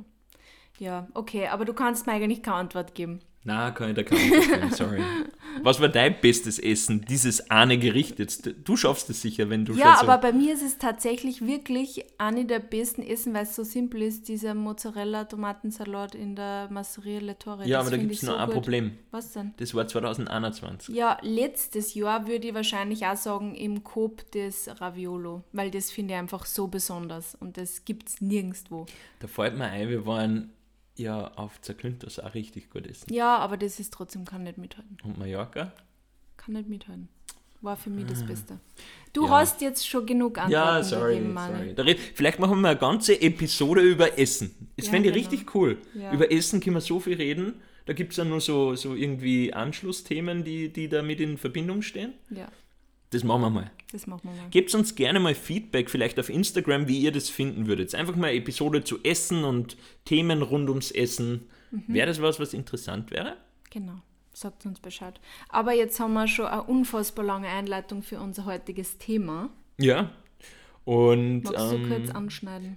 [0.79, 0.87] Ja.
[0.87, 3.21] ja, okay, aber du kannst mir eigentlich keine Antwort geben.
[3.47, 5.01] Na, kann ich da keine Antwort geben, sorry.
[5.63, 8.51] Was war dein bestes Essen, dieses eine Gericht jetzt?
[8.65, 11.47] Du schaffst es sicher, wenn du Ja, schon so aber bei mir ist es tatsächlich
[11.47, 17.21] wirklich eine der besten Essen, weil es so simpel ist, dieser Mozzarella-Tomatensalat in der Masseria
[17.21, 17.67] Le Torre.
[17.67, 18.55] Ja, Das aber da gibt es ich noch so ein gut.
[18.55, 18.93] Problem.
[19.11, 19.55] Was denn?
[19.57, 20.95] Das war 2021.
[20.95, 26.15] Ja, letztes Jahr würde ich wahrscheinlich auch sagen, im Coop des Raviolo, weil das finde
[26.15, 28.87] ich einfach so besonders und das gibt es nirgendwo.
[29.21, 30.51] Da fällt mir ein, wir waren
[30.97, 33.13] ja auf Zerklünters auch richtig gut essen.
[33.13, 34.97] Ja, aber das ist trotzdem, kann nicht mithalten.
[35.05, 35.73] Und Mallorca?
[36.37, 37.09] Kann nicht mithalten.
[37.63, 38.61] War für mich das Beste.
[39.13, 39.29] Du Ah.
[39.29, 39.31] Ja.
[39.39, 41.37] hast jetzt schon genug Antworten Ja, sorry, gegeben,
[41.77, 41.97] sorry.
[42.15, 44.55] Vielleicht machen wir mal eine ganze Episode über Essen.
[44.77, 45.29] Das Ja, fände ich genau.
[45.31, 45.79] richtig cool.
[45.95, 46.13] Ja.
[46.13, 47.55] Über Essen können wir so viel reden.
[47.87, 52.13] Da gibt es ja nur so, so irgendwie Anschlussthemen, die, die damit in Verbindung stehen.
[52.31, 52.49] Ja,
[53.17, 53.71] Das machen wir mal.
[53.93, 54.51] das machen wir mal.
[54.51, 57.95] Gebt uns gerne mal Feedback, vielleicht auf Instagram, wie ihr das finden würdet.
[57.95, 61.49] Einfach mal eine Episode zu Essen und Themen rund ums Essen.
[61.71, 61.85] Mhm.
[61.89, 63.39] Wäre das was, was interessant wäre?
[63.71, 64.01] Genau,
[64.35, 65.19] sagt uns Bescheid.
[65.49, 69.49] Aber jetzt haben wir schon eine unfassbar lange Einleitung für unser heutiges Thema.
[69.79, 70.11] Ja.
[70.87, 71.91] Und ähm,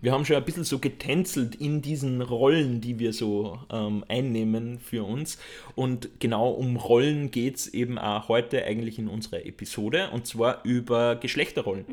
[0.02, 4.80] wir haben schon ein bisschen so getänzelt in diesen Rollen, die wir so ähm, einnehmen
[4.80, 5.38] für uns.
[5.76, 10.66] Und genau um Rollen geht es eben auch heute eigentlich in unserer Episode, und zwar
[10.66, 11.86] über Geschlechterrollen.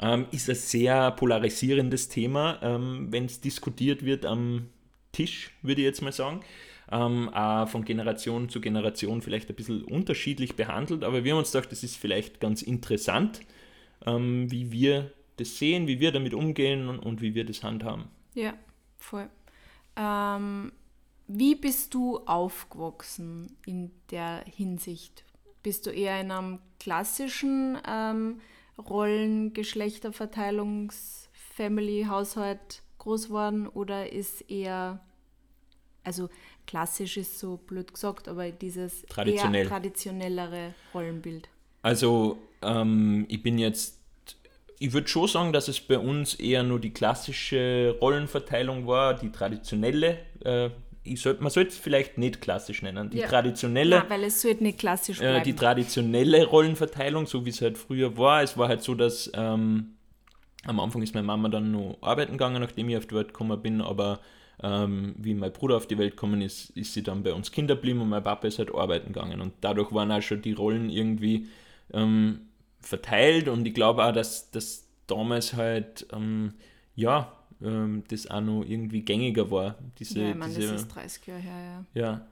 [0.00, 4.70] Ähm, ist ein sehr polarisierendes Thema, ähm, wenn es diskutiert wird am
[5.12, 6.40] Tisch, würde ich jetzt mal sagen.
[6.88, 11.72] Auch von Generation zu Generation vielleicht ein bisschen unterschiedlich behandelt, aber wir haben uns gedacht,
[11.72, 13.40] das ist vielleicht ganz interessant,
[14.04, 18.04] ähm, wie wir das sehen, wie wir damit umgehen und, und wie wir das handhaben.
[18.34, 18.54] Ja,
[18.98, 19.28] voll.
[19.96, 20.72] Ähm,
[21.26, 25.24] wie bist du aufgewachsen in der Hinsicht?
[25.62, 28.40] Bist du eher in einem klassischen ähm,
[28.78, 35.00] Rollen-, Geschlechterverteilungs-, Family-Haushalt groß geworden oder ist eher,
[36.04, 36.28] also
[36.66, 39.62] klassisch ist so blöd gesagt, aber dieses Traditionell.
[39.62, 41.48] eher traditionellere Rollenbild?
[41.82, 44.00] Also ähm, ich bin jetzt,
[44.82, 49.30] ich würde schon sagen, dass es bei uns eher nur die klassische Rollenverteilung war, die
[49.30, 50.18] traditionelle.
[50.44, 50.70] Äh,
[51.04, 53.10] ich soll, man sollte es vielleicht nicht klassisch nennen.
[53.10, 53.28] Die Ja.
[53.28, 53.98] traditionelle.
[54.00, 55.44] Nein, weil es sollte nicht klassisch äh, bleiben.
[55.44, 58.42] die traditionelle Rollenverteilung, so wie es halt früher war.
[58.42, 59.94] Es war halt so, dass ähm,
[60.64, 63.60] am Anfang ist meine Mama dann noch arbeiten gegangen, nachdem ich auf die Welt gekommen
[63.62, 64.18] bin, aber
[64.62, 67.74] ähm, wie mein Bruder auf die Welt gekommen ist, ist sie dann bei uns Kinder
[67.76, 69.40] geblieben und mein Papa ist halt arbeiten gegangen.
[69.40, 71.46] Und dadurch waren auch schon die Rollen irgendwie
[71.92, 72.42] ähm,
[72.82, 76.54] verteilt und ich glaube auch, dass das damals halt, ähm,
[76.94, 79.76] ja, ähm, das auch noch irgendwie gängiger war.
[79.98, 82.02] Diese, ja, ich meine, diese, das ist 30 Jahre her, ja.
[82.02, 82.26] ja.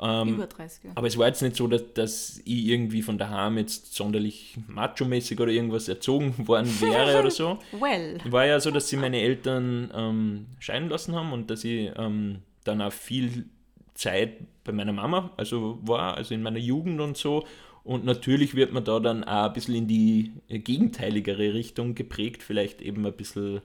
[0.00, 0.96] Ähm, Über 30 Jahre.
[0.96, 5.40] aber es war jetzt nicht so, dass, dass ich irgendwie von daheim jetzt sonderlich macho-mäßig
[5.40, 7.58] oder irgendwas erzogen worden wäre oder so.
[7.72, 8.18] Well.
[8.26, 12.38] War ja so, dass sie meine Eltern ähm, scheiden lassen haben und dass ich ähm,
[12.62, 13.46] dann auch viel
[13.94, 17.44] Zeit bei meiner Mama also war, also in meiner Jugend und so.
[17.84, 22.42] Und natürlich wird man da dann auch ein bisschen in die äh, gegenteiligere Richtung geprägt,
[22.42, 23.60] vielleicht eben ein bisschen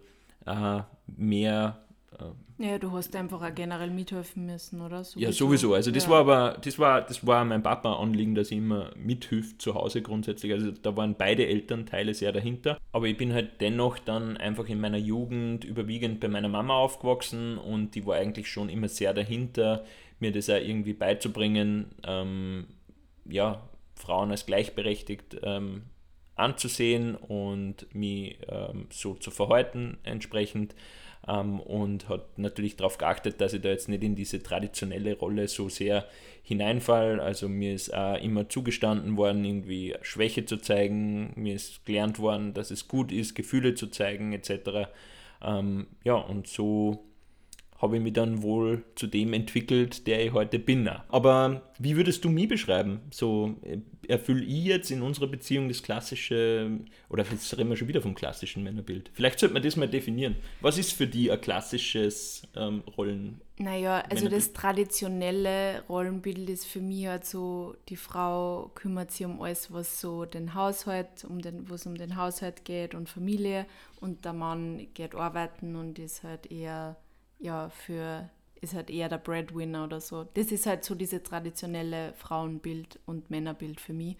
[0.45, 0.81] äh,
[1.17, 1.79] mehr
[2.59, 5.03] Ja, du hast einfach auch generell mithelfen müssen, oder?
[5.15, 5.73] Ja, sowieso.
[5.73, 6.11] Also das Ja.
[6.11, 10.01] war aber, das war, das war mein Papa Anliegen, dass ich immer mithilft zu Hause
[10.03, 10.53] grundsätzlich.
[10.53, 12.77] Also da waren beide Elternteile sehr dahinter.
[12.91, 17.57] Aber ich bin halt dennoch dann einfach in meiner Jugend überwiegend bei meiner Mama aufgewachsen
[17.57, 19.83] und die war eigentlich schon immer sehr dahinter,
[20.19, 22.67] mir das auch irgendwie beizubringen, ähm,
[23.25, 23.67] ja,
[24.03, 25.83] Frauen als gleichberechtigt ähm,
[26.35, 30.75] anzusehen und mich ähm, so zu verhalten entsprechend
[31.27, 35.47] ähm, und hat natürlich darauf geachtet, dass ich da jetzt nicht in diese traditionelle Rolle
[35.47, 36.05] so sehr
[36.41, 37.19] hineinfall.
[37.19, 41.31] Also mir ist auch immer zugestanden worden, irgendwie Schwäche zu zeigen.
[41.35, 44.89] Mir ist gelernt worden, dass es gut ist, Gefühle zu zeigen etc.
[45.41, 47.05] Ähm, ja, und so
[47.77, 50.89] habe ich mich dann wohl zu dem entwickelt, der ich heute bin.
[51.09, 53.01] Aber wie würdest du mich beschreiben?
[53.11, 53.55] So
[54.07, 58.15] erfülle ich jetzt in unserer Beziehung das klassische, oder jetzt reden wir schon wieder vom
[58.15, 59.11] klassischen Männerbild.
[59.13, 60.35] Vielleicht sollte man das mal definieren.
[60.61, 63.41] Was ist für dich ein klassisches ähm, Rollen?
[63.57, 64.33] Naja, also Männerbild.
[64.33, 69.99] das traditionelle Rollenbild ist für mich halt so, die Frau kümmert sich um alles, was
[70.01, 73.65] so den Haushalt, um den, wo es um den Haushalt geht und Familie
[73.99, 76.97] und der Mann geht arbeiten und ist halt eher,
[77.43, 78.29] ja, für,
[78.61, 80.23] ist halt eher der Breadwinner oder so.
[80.33, 84.15] Das ist halt so diese traditionelle Frauenbild und Männerbild für mich.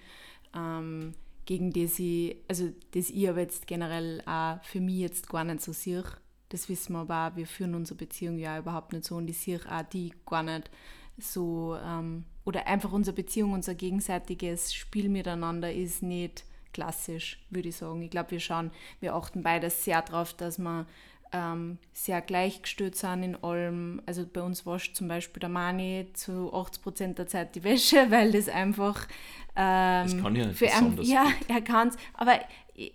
[0.53, 1.13] Ähm,
[1.45, 5.62] gegen das ich, also das ich aber jetzt generell auch für mich jetzt gar nicht
[5.62, 6.03] so sehe.
[6.49, 9.38] Das wissen wir aber auch, wir führen unsere Beziehung ja überhaupt nicht so und ich
[9.38, 10.69] sehe auch die gar nicht
[11.17, 17.77] so ähm, oder einfach unsere Beziehung, unser gegenseitiges Spiel miteinander ist nicht klassisch, würde ich
[17.77, 18.01] sagen.
[18.01, 20.86] Ich glaube, wir schauen, wir achten beides sehr darauf, dass wir
[21.33, 24.01] ähm, sehr gleichgestellt sind in allem.
[24.05, 28.31] Also bei uns wascht zum Beispiel der Mani zu 80% der Zeit die Wäsche, weil
[28.31, 29.07] das einfach
[29.55, 32.39] ähm, das kann ja für ihn, ja, er kann es, aber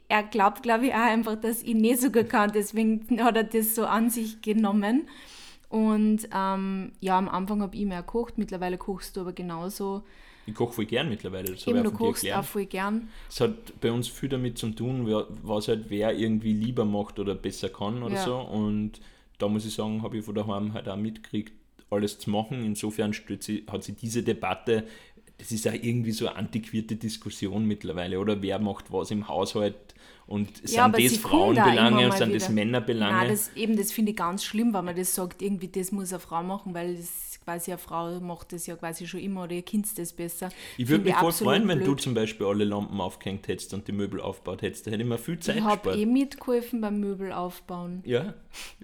[0.08, 2.50] er glaubt, glaube ich, auch einfach, dass ich nicht so gut kann.
[2.52, 5.08] Deswegen hat er das so an sich genommen.
[5.68, 10.02] Und ähm, ja, am Anfang habe ich mehr gekocht, mittlerweile kochst du aber genauso.
[10.48, 11.52] Ich koche voll gern mittlerweile.
[11.52, 13.08] Das Eben, du kochst auch voll gern.
[13.28, 15.06] Es hat bei uns viel damit zu tun,
[15.42, 18.24] was halt wer irgendwie lieber macht oder besser kann oder ja.
[18.24, 18.36] so.
[18.38, 18.92] Und
[19.36, 21.52] da muss ich sagen, habe ich von daheim halt auch mitgekriegt,
[21.90, 22.64] alles zu machen.
[22.64, 24.84] Insofern sie, hat sich diese Debatte,
[25.36, 29.76] das ist ja irgendwie so eine antiquierte Diskussion mittlerweile, oder wer macht was im Haushalt
[30.26, 33.16] und sind ja, das Frauenbelange und sind das Männerbelange?
[33.16, 36.12] Nein, das, eben, das finde ich ganz schlimm, wenn man das sagt, irgendwie das muss
[36.12, 39.52] eine Frau machen, weil das quasi eine Frau macht das ja quasi schon immer oder
[39.52, 40.50] ihr Kind das besser.
[40.76, 41.88] Ich würde mich voll freuen, wenn blöd.
[41.88, 44.86] du zum Beispiel alle Lampen aufgehängt hättest und die Möbel aufgebaut hättest.
[44.86, 48.02] Da hätte ich mir viel Zeit Ich habe eh mitgeholfen beim Möbel aufbauen.
[48.04, 48.34] Ja.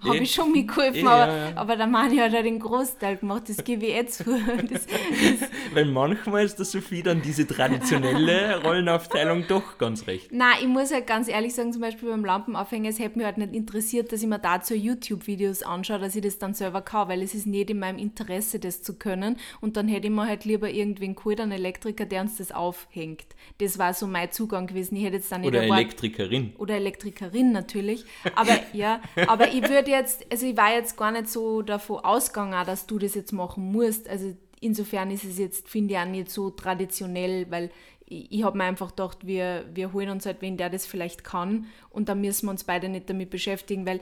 [0.01, 0.21] Habe eh.
[0.21, 1.57] ich schon mitgeholfen, eh, aber, ja, ja.
[1.57, 4.23] aber der Mann hat ja den Großteil gemacht, das gebe ich eh zu.
[4.65, 10.31] Das, das Weil manchmal ist der Sophie dann diese traditionelle Rollenaufteilung doch ganz recht.
[10.31, 13.37] Nein, ich muss halt ganz ehrlich sagen, zum Beispiel beim Lampenaufhänger, es hätte mich halt
[13.37, 17.21] nicht interessiert, dass ich mir dazu YouTube-Videos anschaue, dass ich das dann selber kann, weil
[17.21, 19.37] es ist nicht in meinem Interesse, Interesse, das zu können.
[19.61, 23.25] Und dann hätte ich mir halt lieber irgendwen geholt, einen Elektriker, der uns das aufhängt.
[23.59, 24.95] Das war so mein Zugang gewesen.
[24.95, 26.53] Ich hätte jetzt dann nicht Oder Elektrikerin.
[26.57, 28.05] Oder Elektrikerin natürlich.
[28.35, 32.65] Aber ja, aber ich würde jetzt, also ich war jetzt gar nicht so davon ausgegangen,
[32.65, 34.09] dass du das jetzt machen musst.
[34.09, 37.69] Also insofern ist es jetzt, finde ich, auch nicht so traditionell, weil
[38.05, 41.23] ich, ich habe mir einfach gedacht, wir, wir holen uns halt wen, der das vielleicht
[41.23, 43.99] kann und dann müssen wir uns beide nicht damit beschäftigen, weil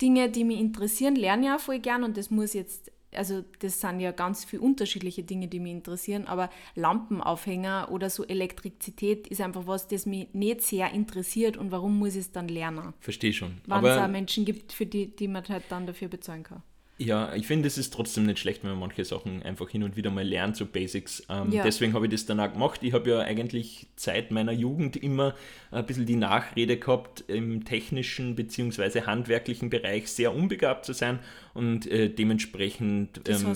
[0.00, 3.80] Dinge, die mich interessieren, lerne ich auch voll gern und das muss jetzt also das
[3.80, 9.40] sind ja ganz viele unterschiedliche Dinge, die mich interessieren, aber Lampenaufhänger oder so Elektrizität ist
[9.40, 12.94] einfach was, das mich nicht sehr interessiert und warum muss ich es dann lernen?
[13.00, 13.60] Verstehe schon.
[13.66, 16.62] Wenn es auch Menschen gibt, für die, die man halt dann dafür bezahlen kann.
[16.96, 19.96] Ja, ich finde, es ist trotzdem nicht schlecht, wenn man manche Sachen einfach hin und
[19.96, 21.26] wieder mal lernt, so Basics.
[21.28, 21.64] Ähm, ja.
[21.64, 22.84] Deswegen habe ich das dann auch gemacht.
[22.84, 25.34] Ich habe ja eigentlich seit meiner Jugend immer
[25.72, 29.02] ein bisschen die Nachrede gehabt, im technischen bzw.
[29.02, 31.18] handwerklichen Bereich sehr unbegabt zu sein
[31.54, 33.54] und äh, dementsprechend ähm,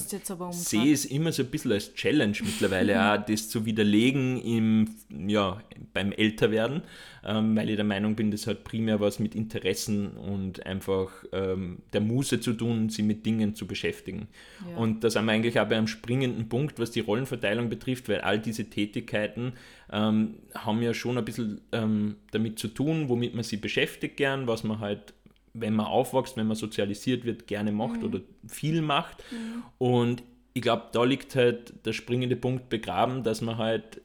[0.53, 4.89] sehe es immer so ein bisschen als Challenge mittlerweile, auch das zu widerlegen im,
[5.27, 5.61] ja,
[5.93, 6.83] beim Älterwerden,
[7.25, 11.79] ähm, weil ich der Meinung bin, das hat primär was mit Interessen und einfach ähm,
[11.93, 14.29] der Muße zu tun, sie mit Dingen zu beschäftigen.
[14.71, 14.77] Ja.
[14.77, 18.21] Und da sind wir eigentlich auch bei einem springenden Punkt, was die Rollenverteilung betrifft, weil
[18.21, 19.55] all diese Tätigkeiten
[19.91, 24.47] ähm, haben ja schon ein bisschen ähm, damit zu tun, womit man sie beschäftigt gern,
[24.47, 25.15] was man halt
[25.55, 28.05] wenn man aufwächst, wenn man sozialisiert wird, gerne macht mhm.
[28.05, 29.19] oder viel macht.
[29.31, 29.63] Mhm.
[29.79, 30.23] Und
[30.55, 34.01] ich glaube, da liegt halt der springende Punkt begraben, dass man halt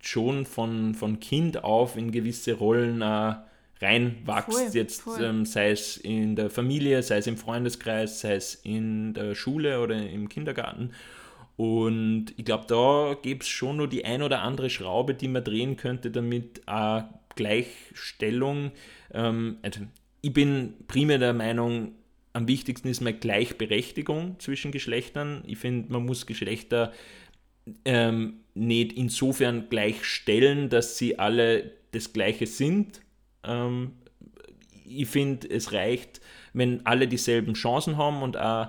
[0.00, 3.34] schon von, von Kind auf in gewisse Rollen äh,
[3.80, 4.52] reinwächst.
[4.52, 5.22] Voll, Jetzt voll.
[5.22, 9.80] Ähm, sei es in der Familie, sei es im Freundeskreis, sei es in der Schule
[9.80, 10.90] oder im Kindergarten.
[11.56, 15.44] Und ich glaube, da gibt es schon nur die ein oder andere Schraube, die man
[15.44, 17.02] drehen könnte, damit äh,
[17.36, 18.72] Gleichstellung,
[19.12, 19.80] ähm, also
[20.24, 21.92] ich bin primär der Meinung,
[22.32, 25.42] am wichtigsten ist mal Gleichberechtigung zwischen Geschlechtern.
[25.46, 26.94] Ich finde, man muss Geschlechter
[27.84, 33.02] ähm, nicht insofern gleichstellen, dass sie alle das Gleiche sind.
[33.44, 33.92] Ähm,
[34.86, 36.22] ich finde, es reicht,
[36.54, 38.68] wenn alle dieselben Chancen haben und auch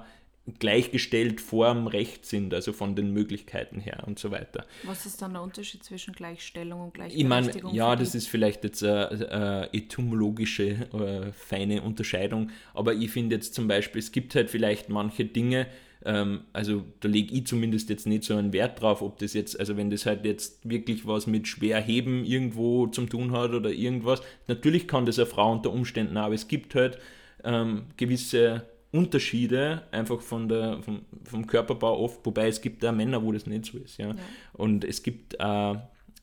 [0.60, 4.66] gleichgestellt vor dem Recht sind, also von den Möglichkeiten her und so weiter.
[4.84, 7.72] Was ist dann der Unterschied zwischen Gleichstellung und Gleichberechtigung?
[7.72, 13.10] Ich meine, ja, das ist vielleicht jetzt eine, eine etymologische, eine feine Unterscheidung, aber ich
[13.10, 15.66] finde jetzt zum Beispiel, es gibt halt vielleicht manche Dinge,
[16.06, 19.60] ähm, also da lege ich zumindest jetzt nicht so einen Wert drauf, ob das jetzt,
[19.60, 24.22] also wenn das halt jetzt wirklich was mit Schwerheben irgendwo zum tun hat oder irgendwas,
[24.48, 27.00] natürlich kann das eine Frau unter Umständen, aber es gibt halt
[27.44, 28.64] ähm, gewisse
[28.98, 33.46] Unterschiede einfach von der, vom, vom Körperbau oft, wobei es gibt da Männer, wo das
[33.46, 33.98] nicht so ist.
[33.98, 34.10] Ja?
[34.10, 34.16] ja.
[34.54, 35.76] Und es gibt äh,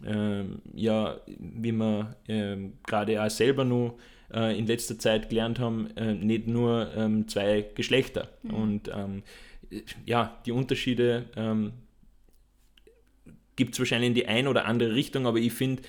[0.04, 2.56] äh, ja, wie wir äh,
[2.86, 3.98] gerade auch selber nur
[4.32, 8.28] äh, in letzter Zeit gelernt haben, äh, nicht nur ähm, zwei Geschlechter.
[8.42, 8.54] Mhm.
[8.54, 9.22] Und ähm,
[10.04, 11.72] ja, die Unterschiede ähm,
[13.56, 15.82] gibt es wahrscheinlich in die eine oder andere Richtung, aber ich finde,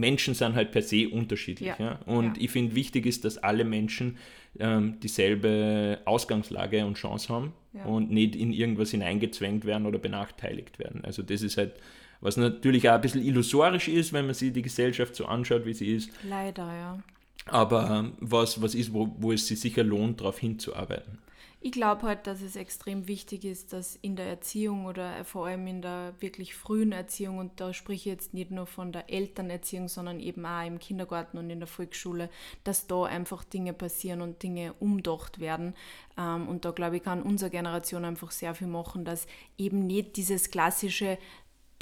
[0.00, 1.68] Menschen sind halt per se unterschiedlich.
[1.68, 1.76] Ja.
[1.78, 2.00] ja?
[2.06, 2.44] Und ja.
[2.44, 4.16] ich finde, wichtig ist, dass alle Menschen
[4.58, 7.84] ähm, dieselbe Ausgangslage und Chance haben ja.
[7.84, 11.04] und nicht in irgendwas hineingezwängt werden oder benachteiligt werden.
[11.04, 11.74] Also das ist halt,
[12.20, 15.74] was natürlich auch ein bisschen illusorisch ist, wenn man sich die Gesellschaft so anschaut, wie
[15.74, 16.10] sie ist.
[16.28, 16.98] Leider, ja.
[17.46, 21.18] Aber ähm, was, was ist, wo, wo es sich sicher lohnt, darauf hinzuarbeiten.
[21.62, 25.66] Ich glaube halt, dass es extrem wichtig ist, dass in der Erziehung oder vor allem
[25.66, 29.88] in der wirklich frühen Erziehung, und da spreche ich jetzt nicht nur von der Elternerziehung,
[29.88, 32.30] sondern eben auch im Kindergarten und in der Volksschule,
[32.64, 35.74] dass da einfach Dinge passieren und Dinge umdacht werden.
[36.16, 39.26] Ähm, und da glaube ich, kann unsere Generation einfach sehr viel machen, dass
[39.58, 41.18] eben nicht dieses klassische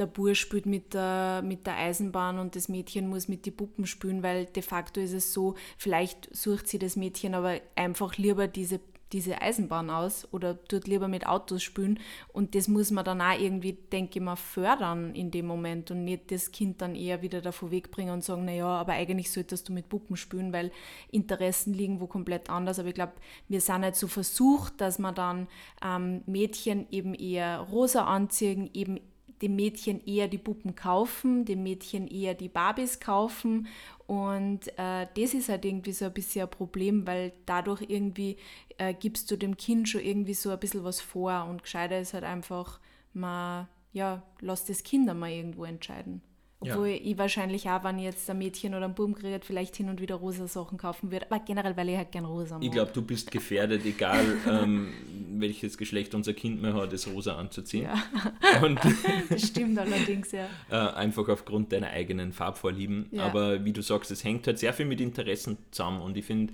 [0.00, 3.86] der Bur spielt mit der, mit der Eisenbahn und das Mädchen muss mit den Puppen
[3.86, 8.46] spielen, weil de facto ist es so, vielleicht sucht sie das Mädchen aber einfach lieber
[8.46, 8.80] diese
[9.12, 11.98] diese Eisenbahn aus oder tut lieber mit Autos spielen.
[12.32, 16.04] Und das muss man dann auch irgendwie, denke ich mal, fördern in dem Moment und
[16.04, 19.72] nicht das Kind dann eher wieder davon wegbringen und sagen, naja, aber eigentlich solltest du
[19.72, 20.70] mit Puppen spielen, weil
[21.10, 22.78] Interessen liegen wo komplett anders.
[22.78, 23.14] Aber ich glaube,
[23.48, 25.48] wir sind halt so versucht, dass man dann
[25.84, 29.00] ähm, Mädchen eben eher rosa anziehen, eben
[29.42, 33.68] dem Mädchen eher die Puppen kaufen, dem Mädchen eher die Barbies kaufen
[34.08, 38.38] und äh, das ist halt irgendwie so ein bisschen ein Problem, weil dadurch irgendwie
[38.78, 42.14] äh, gibst du dem Kind schon irgendwie so ein bisschen was vor und gescheiter ist
[42.14, 42.80] halt einfach,
[43.12, 46.22] man, ja, lass das Kind einmal irgendwo entscheiden.
[46.60, 46.98] Obwohl ja.
[47.00, 50.00] ich wahrscheinlich auch, wenn ich jetzt ein Mädchen oder ein Buben kriege, vielleicht hin und
[50.00, 51.26] wieder rosa Sachen kaufen würde.
[51.30, 52.64] Aber generell, weil ich halt gern rosa mag.
[52.64, 54.92] Ich glaube, du bist gefährdet, egal ähm,
[55.38, 57.84] welches Geschlecht unser Kind mehr hat, das rosa anzuziehen.
[57.84, 58.62] Ja.
[58.64, 58.80] Und
[59.30, 60.48] das stimmt allerdings, ja.
[60.68, 63.06] Äh, einfach aufgrund deiner eigenen Farbvorlieben.
[63.12, 63.24] Ja.
[63.24, 66.02] Aber wie du sagst, es hängt halt sehr viel mit Interessen zusammen.
[66.02, 66.52] Und ich finde,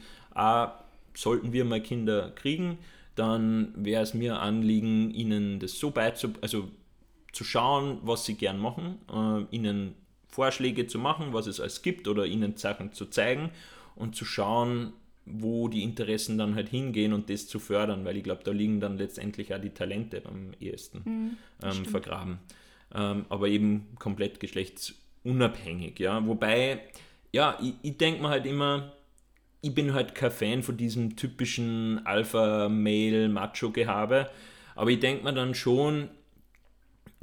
[1.14, 2.76] sollten wir mal Kinder kriegen,
[3.14, 6.68] dann wäre es mir Anliegen, ihnen das so beizubringen, also
[7.34, 9.94] zu schauen, was sie gern machen, äh, ihnen
[10.28, 13.50] Vorschläge zu machen, was es alles gibt oder ihnen Sachen zu zeigen
[13.94, 14.92] und zu schauen,
[15.26, 18.80] wo die Interessen dann halt hingehen und das zu fördern, weil ich glaube, da liegen
[18.80, 22.40] dann letztendlich auch die Talente am ehesten mhm, ähm, vergraben.
[22.94, 26.26] Ähm, aber eben komplett geschlechtsunabhängig, ja.
[26.26, 26.80] Wobei,
[27.32, 28.92] ja, ich, ich denke mir halt immer,
[29.62, 34.30] ich bin halt kein Fan von diesem typischen Alpha-Male-Macho-Gehabe,
[34.74, 36.10] aber ich denke mir dann schon,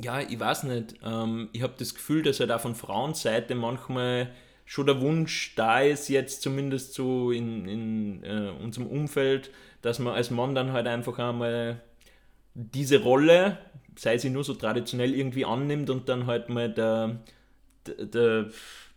[0.03, 0.95] ja, ich weiß nicht.
[1.03, 4.31] Ähm, ich habe das Gefühl, dass halt auch von Frauenseite manchmal
[4.65, 10.13] schon der Wunsch da ist, jetzt zumindest so in, in äh, unserem Umfeld, dass man
[10.13, 11.81] als Mann dann halt einfach einmal
[12.53, 13.57] diese Rolle,
[13.95, 17.19] sei sie nur so traditionell, irgendwie annimmt und dann halt mal der,
[17.85, 18.51] der, der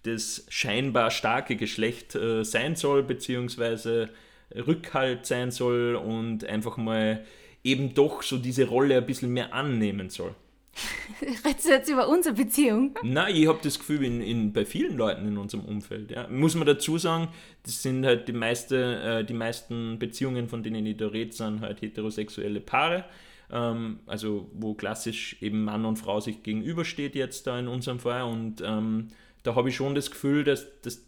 [0.04, 4.10] das scheinbar starke Geschlecht äh, sein soll, beziehungsweise
[4.54, 7.24] Rückhalt sein soll und einfach mal
[7.64, 10.34] eben doch so diese Rolle ein bisschen mehr annehmen soll.
[11.44, 12.96] Redest du jetzt über unsere Beziehung?
[13.02, 16.10] Nein, ich habe das Gefühl, in, in, bei vielen Leuten in unserem Umfeld.
[16.10, 16.28] Ja.
[16.28, 17.28] Muss man dazu sagen,
[17.62, 21.60] das sind halt die, meiste, äh, die meisten Beziehungen, von denen ich da rede, sind
[21.60, 23.04] halt heterosexuelle Paare.
[23.50, 28.22] Ähm, also wo klassisch eben Mann und Frau sich gegenübersteht jetzt da in unserem Fall.
[28.22, 29.08] Und ähm,
[29.42, 31.02] da habe ich schon das Gefühl, dass, dass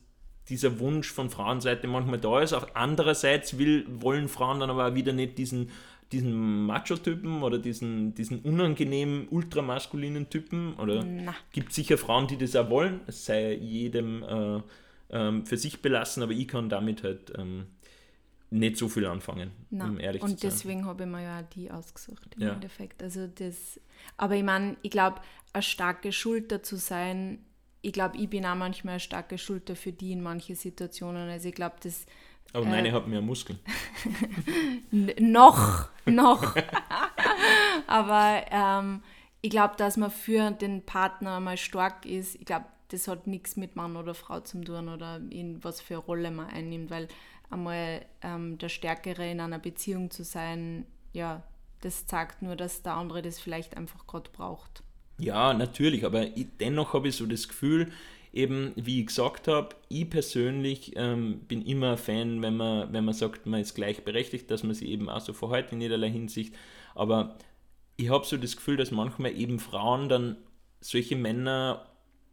[0.48, 2.52] dieser Wunsch von Frauenseite manchmal da ist.
[2.52, 5.70] Auf andererseits will, wollen Frauen dann aber auch wieder nicht diesen
[6.12, 10.75] diesen Macho-Typen oder diesen, diesen unangenehmen, ultramaskulinen Typen?
[10.75, 11.05] Oder
[11.53, 13.01] gibt sicher Frauen, die das auch wollen?
[13.07, 14.61] Es sei jedem äh,
[15.11, 17.66] ähm, für sich belassen, aber ich kann damit halt ähm,
[18.51, 19.90] nicht so viel anfangen, Nein.
[19.90, 20.51] um ehrlich Und zu sein.
[20.51, 22.53] deswegen habe ich mir ja die ausgesucht im ja.
[22.53, 23.03] Endeffekt.
[23.03, 23.81] Also das,
[24.16, 25.21] aber ich meine, ich glaube,
[25.53, 27.40] eine starke Schulter zu sein,
[27.83, 31.29] ich glaube, ich bin auch manchmal eine starke Schulter für die in manchen Situationen.
[31.29, 32.07] Also ich glaube, das
[32.57, 33.59] aber meine äh, hat mehr Muskeln.
[35.21, 36.57] noch, noch.
[37.87, 39.03] Aber ähm,
[39.42, 43.57] ich glaube, dass man für den Partner mal stark ist, ich glaube, das hat nichts
[43.57, 47.09] mit Mann oder Frau zu tun oder in was für eine Rolle man einnimmt, weil
[47.51, 51.42] einmal ähm, der Stärkere in einer Beziehung zu sein, ja,
[51.83, 54.83] das zeigt nur, dass der andere das vielleicht einfach gerade braucht.
[55.19, 57.92] Ja, natürlich, aber ich, dennoch habe ich so das Gefühl,
[58.37, 63.05] eben, wie ich gesagt habe, ich persönlich ähm, bin immer ein Fan, wenn man, wenn
[63.05, 66.55] man sagt, man ist gleichberechtigt, dass man sich eben auch so verhält in jederlei Hinsicht.
[66.94, 67.37] Aber
[67.96, 70.37] ich habe so das Gefühl, dass manchmal eben Frauen dann
[70.81, 71.87] solche Männer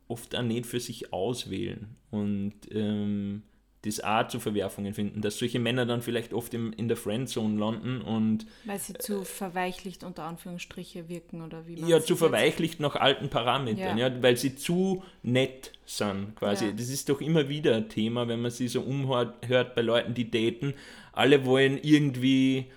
[0.08, 1.96] oft auch nicht für sich auswählen.
[2.12, 3.44] Und ähm,
[3.86, 7.60] das auch zu Verwerfungen finden, dass solche Männer dann vielleicht oft im, in der Friendzone
[7.60, 8.46] landen und.
[8.63, 13.30] Weil sie zu verweichlicht unter Anführungsstriche wirken oder wie man Ja, zu verweichlicht nach alten
[13.30, 14.08] Parametern, ja.
[14.08, 14.24] ja.
[14.24, 16.67] weil sie zu nett sind quasi.
[16.67, 16.72] Ja.
[16.72, 20.32] Das ist doch immer wieder ein Thema, wenn man sie so umhört bei Leuten, die
[20.32, 20.74] daten.
[21.12, 22.67] Alle wollen irgendwie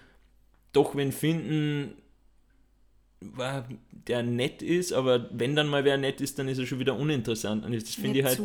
[0.72, 1.94] doch wen finden,
[4.06, 6.96] der nett ist, aber wenn dann mal wer nett ist, dann ist er schon wieder
[6.96, 7.64] uninteressant.
[7.64, 8.40] Und das finde ich halt,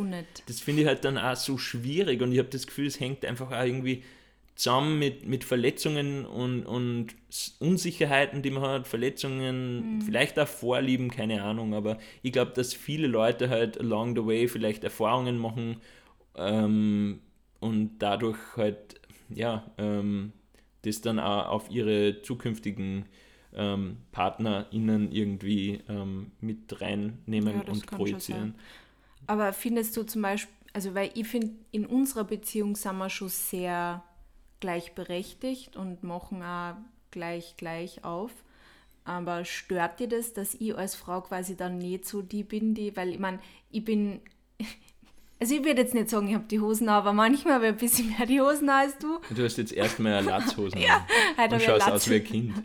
[0.47, 3.25] das finde ich halt dann auch so schwierig und ich habe das Gefühl, es hängt
[3.25, 4.03] einfach auch irgendwie
[4.55, 7.15] zusammen mit, mit Verletzungen und, und
[7.59, 10.01] Unsicherheiten, die man hat, Verletzungen, mhm.
[10.01, 14.47] vielleicht auch Vorlieben, keine Ahnung, aber ich glaube, dass viele Leute halt along the way
[14.47, 15.77] vielleicht Erfahrungen machen
[16.35, 17.21] ähm,
[17.59, 20.33] und dadurch halt, ja, ähm,
[20.83, 23.05] das dann auch auf ihre zukünftigen
[23.55, 28.55] ähm, PartnerInnen irgendwie ähm, mit reinnehmen Ja, und projizieren.
[29.27, 33.29] Aber findest du zum Beispiel, also weil ich finde, in unserer Beziehung sind wir schon
[33.29, 34.03] sehr
[34.59, 36.75] gleichberechtigt und machen auch
[37.11, 38.31] gleich gleich auf.
[39.03, 42.95] Aber stört dir das, dass ich als Frau quasi dann nicht so die bin, die,
[42.95, 43.39] weil ich meine,
[43.71, 44.21] ich bin,
[45.39, 47.71] also ich würde jetzt nicht sagen, ich habe die Hosen an, aber manchmal habe ich
[47.71, 49.19] ein bisschen mehr die Hosen als du.
[49.31, 52.53] Du hast jetzt erstmal eine Latzhosen Ja, an und schaust eine aus wie ein Kind.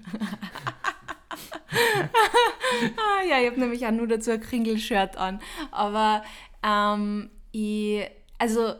[1.70, 5.40] Ah, ja, ich habe nämlich auch nur dazu ein Kringel-Shirt an.
[5.70, 6.22] Aber
[6.64, 8.02] ähm, ich,
[8.38, 8.74] also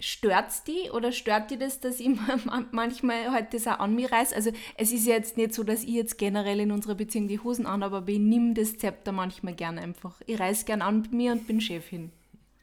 [0.00, 2.08] stört's die oder stört die das, dass ich
[2.46, 4.32] ma- manchmal halt das auch an mir reiß?
[4.32, 7.38] Also es ist ja jetzt nicht so, dass ich jetzt generell in unserer Beziehung die
[7.40, 10.20] Hosen an, aber ich nehme das Zepter manchmal gerne einfach.
[10.26, 12.10] Ich reiß gern an bei mir und bin Chefin.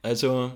[0.04, 0.52] Also,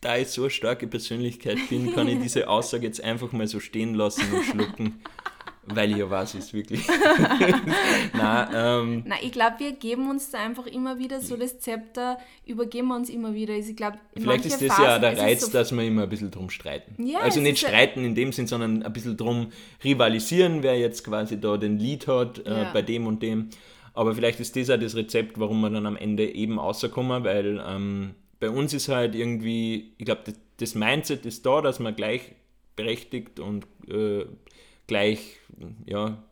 [0.00, 3.60] da ich so eine starke Persönlichkeit bin, kann ich diese Aussage jetzt einfach mal so
[3.60, 5.02] stehen lassen und schlucken,
[5.66, 6.80] weil ich ja weiß, es wirklich.
[8.14, 12.18] Nein, ähm, Na, ich glaube, wir geben uns da einfach immer wieder so das Zepter,
[12.46, 13.54] übergeben wir uns immer wieder.
[13.54, 16.30] Also Ich glaube, vielleicht ist das ja auch der Reiz, dass wir immer ein bisschen
[16.30, 17.02] drum streiten.
[17.04, 19.48] Ja, also nicht ist ja- streiten in dem Sinn, sondern ein bisschen drum
[19.84, 22.70] rivalisieren, wer jetzt quasi da den Lead hat äh, Ja.
[22.72, 23.50] bei dem und dem.
[23.94, 27.62] Aber vielleicht ist das auch das Rezept, warum wir dann am Ende eben rauskommen, weil
[27.66, 31.94] ähm, bei uns ist halt irgendwie, ich glaube, das, das Mindset ist da, dass man
[31.94, 34.24] gleichberechtigt und äh,
[34.86, 35.38] gleich,
[35.86, 36.22] ja,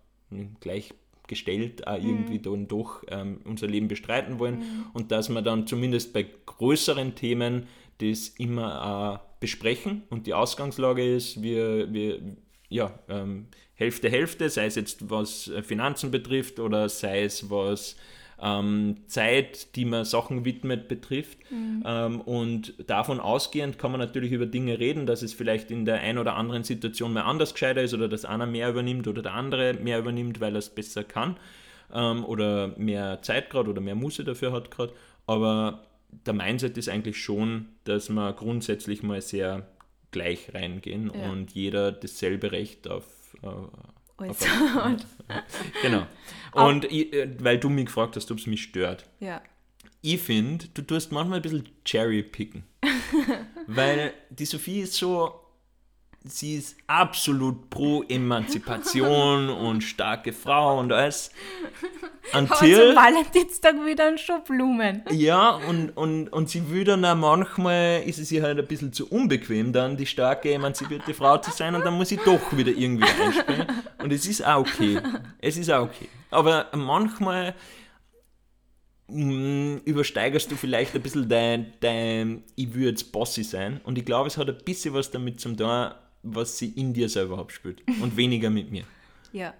[0.61, 4.86] gleichgestellt auch irgendwie dann doch ähm, unser Leben bestreiten wollen.
[4.92, 7.66] Und dass wir dann zumindest bei größeren Themen
[7.98, 10.03] das immer auch besprechen.
[10.11, 12.20] Und die Ausgangslage ist, wir, wir
[12.68, 17.96] ja, ähm, Hälfte, Hälfte, sei es jetzt was äh, Finanzen betrifft oder sei es was
[18.43, 21.38] ähm, Zeit, die man Sachen widmet, betrifft.
[21.84, 26.01] Ähm, und davon ausgehend kann man natürlich über Dinge reden, dass es vielleicht in der
[26.01, 29.34] einen oder anderen Situation mal anders gescheiter ist oder dass einer mehr übernimmt oder der
[29.34, 31.36] andere mehr übernimmt, weil er es besser kann
[31.93, 34.93] ähm, oder mehr Zeit gerade oder mehr Muße dafür hat gerade.
[35.26, 35.84] Aber
[36.26, 39.66] der Mindset ist eigentlich schon, dass wir grundsätzlich mal sehr
[40.11, 41.30] gleich reingehen Ja.
[41.30, 43.05] und jeder dasselbe Recht auf,
[43.43, 43.47] äh,
[44.20, 44.42] Alles.
[44.42, 45.06] auf
[45.82, 46.06] Genau.
[46.52, 49.06] Und ich, äh, weil du mich gefragt hast, ob es mich stört.
[49.20, 49.42] ja.
[50.02, 52.62] Ich finde, du tust manchmal ein bisschen Cherry-Picken.
[53.66, 55.39] weil die Sophie ist so,
[56.24, 61.30] sie ist absolut pro Emanzipation und starke Frau und alles.
[62.32, 65.02] Aber zum Until, Valentinstag wieder schon Blumen.
[65.10, 68.92] ja, und, und, und sie will dann auch manchmal, ist es ihr halt ein bisschen
[68.92, 72.70] zu unbequem, dann die starke, emanzipierte Frau zu sein und dann muss sie doch wieder
[72.70, 73.66] irgendwie einspringen.
[74.02, 75.00] Und es ist auch okay.
[75.38, 76.08] Es ist auch okay.
[76.30, 77.54] Aber manchmal
[79.08, 83.80] mm, übersteigerst du vielleicht ein bisschen dein, dein ich will jetzt Bossy sein.
[83.84, 85.90] Und ich glaube, es hat ein bisschen was damit zu tun,
[86.22, 87.82] was sie in dir selber abspürt.
[88.00, 88.84] Und weniger mit mir.
[89.32, 89.54] Ja,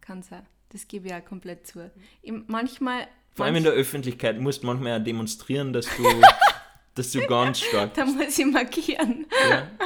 [0.00, 0.46] kann sein.
[0.68, 1.90] Das gebe ich auch komplett zu.
[2.22, 6.04] Ich, manchmal, Vor allem in der Öffentlichkeit musst du manchmal auch demonstrieren, dass du,
[6.94, 9.26] dass du ganz stark da muss ich markieren.
[9.50, 9.68] Ja.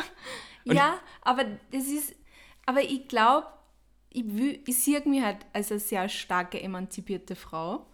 [0.65, 2.15] Ja, aber das ist,
[2.67, 3.47] aber ich glaube,
[4.11, 7.87] ich, will- ich sehe mich halt als eine sehr starke, emanzipierte Frau.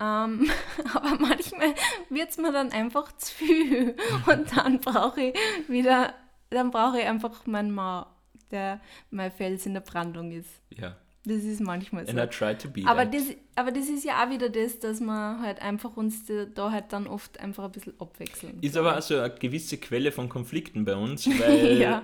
[0.00, 0.48] Ähm,
[0.94, 1.74] aber manchmal
[2.08, 3.96] wird es mir dann einfach zu viel.
[4.26, 5.34] Und dann brauche ich
[5.68, 6.14] wieder,
[6.54, 8.06] dann brauche ich einfach meinen Mann,
[8.50, 8.80] der
[9.10, 10.48] mein Fels in der Brandung ist.
[10.70, 10.96] Ja.
[11.26, 12.10] Das ist manchmal so.
[12.10, 13.14] And I try to be Aber that.
[13.14, 13.22] das,
[13.56, 17.06] aber das ist ja auch wieder das, dass man halt einfach uns da- halt dann
[17.06, 18.58] oft einfach ein bisschen abwechseln.
[18.60, 22.02] Ist aber also eine gewisse Quelle von Konflikten bei uns, weil, ja.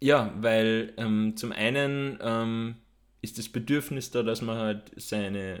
[0.00, 2.76] ja, weil ähm, zum einen ähm,
[3.20, 5.60] ist das Bedürfnis da, dass man halt seine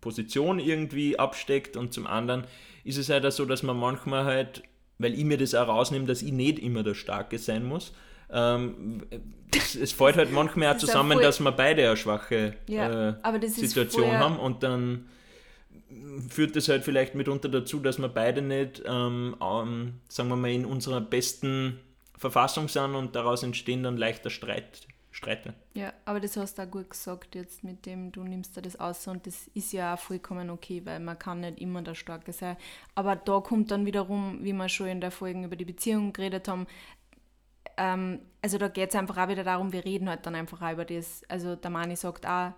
[0.00, 2.44] Position irgendwie absteckt und zum anderen
[2.84, 4.62] ist es halt auch so, dass man manchmal halt,
[5.00, 7.92] weil ich mir das auch rausnehme, dass ich nicht immer der Starke sein muss,
[8.32, 9.02] ähm,
[9.56, 14.12] es, es fällt halt manchmal auch zusammen, dass wir beide eine schwache Ja, äh, Situation
[14.12, 15.06] haben und dann
[16.28, 20.50] führt das halt vielleicht mitunter dazu, dass wir beide nicht, ähm, ähm, sagen wir mal,
[20.50, 21.80] in unserer besten
[22.16, 25.54] Verfassung sind und daraus entstehen dann leichter Streit, Streite.
[25.74, 28.78] Ja, aber das hast du auch gut gesagt jetzt mit dem, du nimmst da das
[28.78, 32.32] aus und das ist ja auch vollkommen okay, weil man kann nicht immer der Starke
[32.32, 32.56] sein.
[32.94, 36.46] Aber da kommt dann wiederum, wie wir schon in der Folge über die Beziehung geredet
[36.46, 36.66] haben,
[37.76, 40.72] ähm, also da geht es einfach auch wieder darum, wir reden halt dann einfach auch
[40.72, 41.22] über das.
[41.28, 42.52] Also der Mani sagt auch,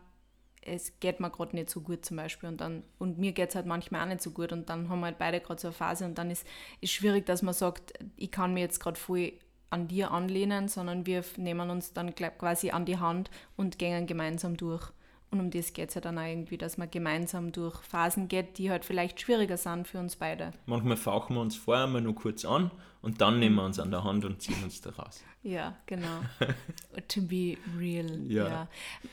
[0.62, 3.54] es geht mir gerade nicht so gut zum Beispiel und dann und mir geht es
[3.54, 5.74] halt manchmal auch nicht so gut und dann haben wir halt beide gerade so eine
[5.74, 6.46] Phase und dann ist
[6.80, 9.32] es schwierig, dass man sagt, ich kann mir jetzt gerade voll
[9.72, 14.56] an dir anlehnen, sondern wir nehmen uns dann quasi an die Hand und gehen gemeinsam
[14.56, 14.92] durch.
[15.32, 18.58] Und um das geht es ja dann auch irgendwie, dass man gemeinsam durch Phasen geht,
[18.58, 20.52] die halt vielleicht schwieriger sind für uns beide.
[20.66, 22.70] Manchmal fauchen wir uns vorher mal nur kurz an
[23.00, 25.24] und dann nehmen wir uns an der Hand und ziehen uns da raus.
[25.42, 26.20] Ja, genau.
[27.08, 28.20] to be real.
[28.28, 28.48] Ja.
[28.48, 28.68] Ja.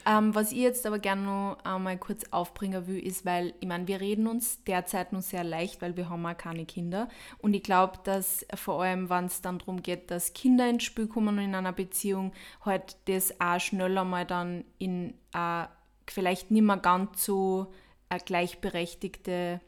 [0.05, 3.87] Ähm, was ich jetzt aber gerne noch einmal kurz aufbringen will, ist, weil, ich meine,
[3.87, 7.07] wir reden uns derzeit nur sehr leicht, weil wir haben auch keine Kinder.
[7.39, 11.07] Und ich glaube, dass vor allem, wenn es dann darum geht, dass Kinder ins Spiel
[11.07, 15.65] kommen in einer Beziehung, halt das auch schneller mal dann in äh,
[16.11, 17.73] vielleicht nicht mehr ganz so
[18.09, 19.61] eine gleichberechtigte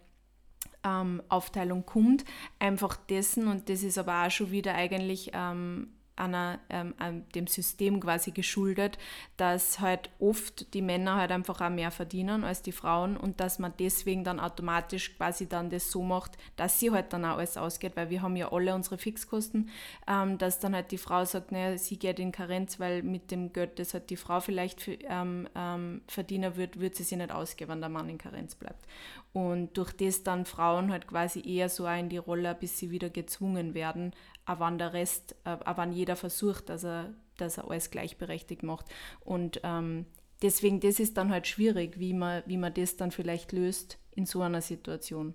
[0.84, 2.26] ähm, Aufteilung kommt.
[2.60, 6.94] Einfach dessen, und das ist aber auch schon wieder eigentlich ähm, einer, ähm,
[7.34, 8.98] dem System quasi geschuldet,
[9.38, 13.60] dass halt oft die Männer halt einfach auch mehr verdienen als die Frauen und dass
[13.60, 17.58] man deswegen dann automatisch quasi dann das so macht, dass sie halt dann auch alles
[17.58, 19.70] ausgeht, weil wir haben ja alle unsere Fixkosten,
[20.08, 23.54] ähm, dass dann halt die Frau sagt, naja, sie geht in Karenz, weil mit dem
[23.54, 27.72] Geld, das halt die Frau vielleicht ähm, ähm, verdienen wird, wird sie sich nicht ausgeben,
[27.72, 28.86] wenn der Mann in Karenz bleibt.
[29.34, 33.10] Und durch das dann Frauen halt quasi eher so in die Rolle, bis sie wieder
[33.10, 34.14] gezwungen werden,
[34.46, 38.62] auch wenn der Rest, äh, auch wenn jeder versucht, dass er, dass er alles gleichberechtigt
[38.64, 38.88] macht.
[39.22, 40.06] Und ähm,
[40.42, 44.26] deswegen, das ist dann halt schwierig, wie man, wie man das dann vielleicht löst in
[44.26, 45.34] so einer Situation.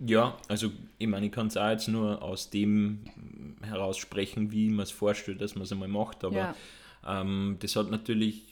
[0.00, 3.00] Ja, also ich meine, ich kann es auch jetzt nur aus dem
[3.62, 6.54] heraus sprechen, wie man es vorstellt, dass man es einmal macht, aber Ja.
[7.06, 8.47] ähm, das hat natürlich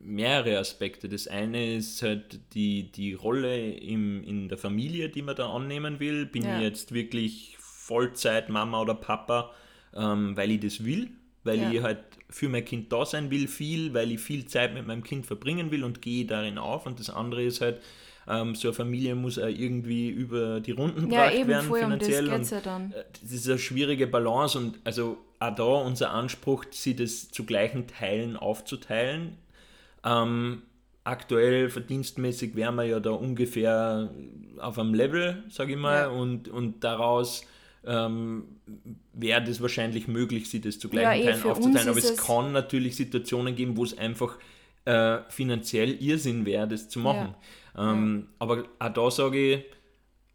[0.00, 1.08] mehrere Aspekte.
[1.08, 6.00] Das eine ist halt die, die Rolle im, in der Familie, die man da annehmen
[6.00, 6.26] will.
[6.26, 6.56] Bin Ja.
[6.56, 9.50] ich jetzt wirklich Vollzeit Mama oder Papa,
[9.94, 11.10] ähm, weil ich das will,
[11.44, 11.70] weil Ja.
[11.72, 15.02] ich halt für mein Kind da sein will, viel, weil ich viel Zeit mit meinem
[15.02, 16.86] Kind verbringen will und gehe darin auf.
[16.86, 17.80] Und das andere ist halt,
[18.28, 21.98] ähm, so eine Familie muss auch irgendwie über die Runden Ja, gebracht werden voll, um
[21.98, 22.28] das finanziell.
[22.28, 22.92] und ja dann.
[22.92, 27.44] äh, das ist eine schwierige Balance und also auch da unser Anspruch, sie das zu
[27.44, 29.38] gleichen Teilen aufzuteilen.
[30.04, 30.62] Ähm,
[31.04, 34.10] aktuell verdienstmäßig wären wir ja da ungefähr
[34.58, 36.08] auf einem Level, sage ich mal, Ja.
[36.08, 37.44] und, und daraus
[37.84, 38.44] ähm,
[39.14, 41.88] wäre das wahrscheinlich möglich, sie das zu Ja, gleichen eh, Teilen aufzuteilen.
[41.88, 44.38] Aber es es- kann natürlich Situationen geben, wo es einfach
[44.84, 47.34] äh, finanziell Irrsinn wäre, das zu machen.
[47.78, 49.64] Ähm, Aber auch da sage ich,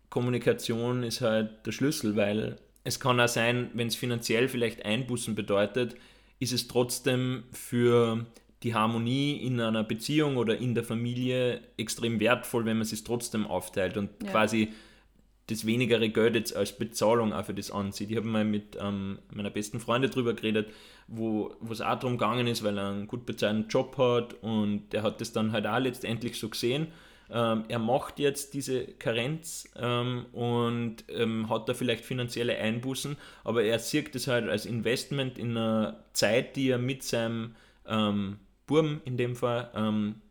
[0.09, 5.35] Kommunikation ist halt der Schlüssel, weil es kann auch sein, wenn es finanziell vielleicht Einbußen
[5.35, 5.95] bedeutet,
[6.39, 8.25] ist es trotzdem für
[8.65, 13.45] die Harmonie in einer Beziehung oder in der Familie extrem wertvoll, wenn man es trotzdem
[13.45, 14.31] aufteilt und Ja.
[14.31, 14.73] quasi
[15.47, 18.09] das wenigere Geld jetzt als Bezahlung auch für das ansieht.
[18.09, 20.69] Ich habe mal mit ähm, meiner besten Freundin drüber geredet,
[21.07, 25.03] wo es auch darum gegangen ist, weil er einen gut bezahlten Job hat und der
[25.03, 26.87] hat das dann halt auch letztendlich so gesehen.
[27.29, 33.63] Ähm, er macht jetzt diese Karenz ähm, und ähm, hat da vielleicht finanzielle Einbußen, aber
[33.63, 37.53] er sieht das halt als Investment in einer Zeit, die er mit seinem
[37.87, 38.37] ähm,
[38.67, 40.21] Burm in dem Fall ähm,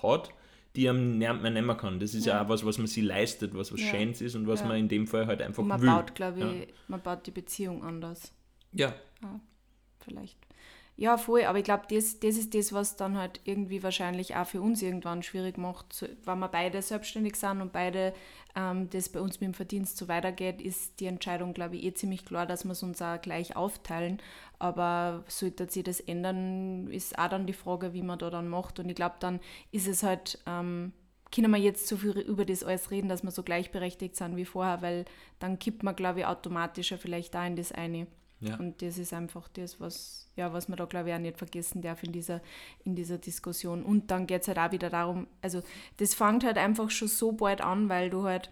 [0.00, 0.30] hat,
[0.76, 2.00] die mehr nehmen kann.
[2.00, 2.44] Das ist ja, Ja.
[2.44, 3.88] auch was, was man sich leistet, was was Ja.
[3.90, 4.68] Schönes ist und was Ja.
[4.68, 5.88] man in dem Fall halt einfach Und man will.
[5.90, 6.74] baut, glaube ich, Ja.
[6.88, 8.32] man baut die Beziehung anders.
[8.72, 8.94] Ja,
[10.00, 10.38] vielleicht.
[10.96, 14.46] Ja, voll, aber ich glaube, das, das ist das, was dann halt irgendwie wahrscheinlich auch
[14.46, 18.12] für uns irgendwann schwierig macht, wenn wir beide selbstständig sind und beide
[18.54, 21.94] ähm, das bei uns mit dem Verdienst so weitergeht, ist die Entscheidung, glaube ich, eh
[21.94, 24.18] ziemlich klar, dass wir es uns auch gleich aufteilen.
[24.58, 28.78] Aber sollte sich das ändern, ist auch dann die Frage, wie man da dann macht.
[28.78, 29.40] Und ich glaube, dann
[29.72, 30.92] ist es halt, ähm,
[31.34, 34.44] können wir jetzt so viel über das alles reden, dass wir so gleichberechtigt sind wie
[34.44, 35.06] vorher, weil
[35.38, 38.06] dann kippt man, glaube ich, automatisch ja vielleicht da in das eine.
[38.42, 38.56] Ja.
[38.56, 41.80] Und das ist einfach das, was, ja, was man da, glaube ich, auch nicht vergessen
[41.80, 42.40] darf in dieser,
[42.84, 43.84] in dieser Diskussion.
[43.84, 45.62] Und dann geht es halt auch wieder darum, also
[45.98, 48.50] das fängt halt einfach schon so bald an, weil du halt,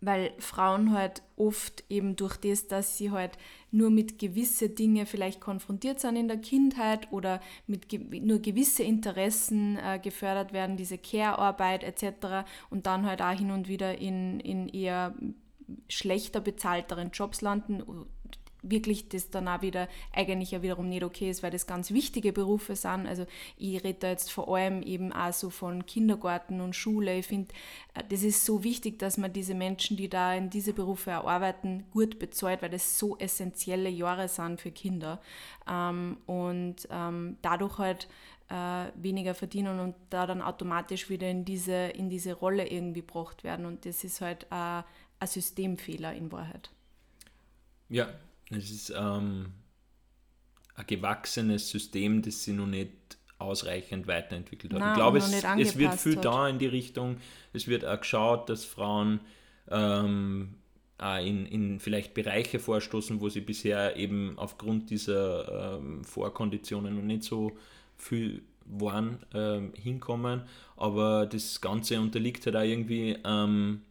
[0.00, 3.36] weil Frauen halt oft eben durch das, dass sie halt
[3.70, 8.82] nur mit gewisse Dinge vielleicht konfrontiert sind in der Kindheit oder mit ge nur gewisse
[8.82, 12.48] Interessen äh, gefördert werden, diese Care-Arbeit etc.
[12.70, 15.14] und dann halt auch hin und wieder in, in eher
[15.88, 17.82] schlechter bezahlteren Jobs landen,
[18.70, 22.32] wirklich das dann auch wieder eigentlich ja wiederum nicht okay ist, weil das ganz wichtige
[22.32, 23.06] Berufe sind.
[23.06, 27.18] Also ich rede da jetzt vor allem eben auch so von Kindergarten und Schule.
[27.18, 27.54] Ich finde,
[27.94, 31.84] äh, das ist so wichtig, dass man diese Menschen, die da in diese Berufe arbeiten,
[31.92, 35.20] gut bezahlt, weil das so essentielle Jahre sind für Kinder.
[35.68, 38.08] Ähm, und ähm, dadurch halt
[38.48, 43.44] äh, weniger verdienen und da dann automatisch wieder in diese, in diese Rolle irgendwie gebracht
[43.44, 43.66] werden.
[43.66, 44.82] Und das ist halt äh,
[45.18, 46.70] ein Systemfehler in Wahrheit.
[47.88, 48.08] Ja,
[48.50, 49.52] es ist ähm,
[50.74, 52.92] ein gewachsenes System, das sich noch nicht
[53.38, 54.80] ausreichend weiterentwickelt hat.
[54.80, 56.24] Nein, ich glaube, es, es wird viel hat.
[56.24, 57.18] da in die Richtung.
[57.52, 59.20] Es wird auch geschaut, dass Frauen
[59.68, 60.54] ähm,
[60.98, 67.02] auch in, in vielleicht Bereiche vorstoßen, wo sie bisher eben aufgrund dieser ähm, Vorkonditionen noch
[67.02, 67.56] nicht so
[67.96, 70.42] viel waren, äh, hinkommen.
[70.76, 73.82] Aber das Ganze unterliegt halt auch irgendwie ähm,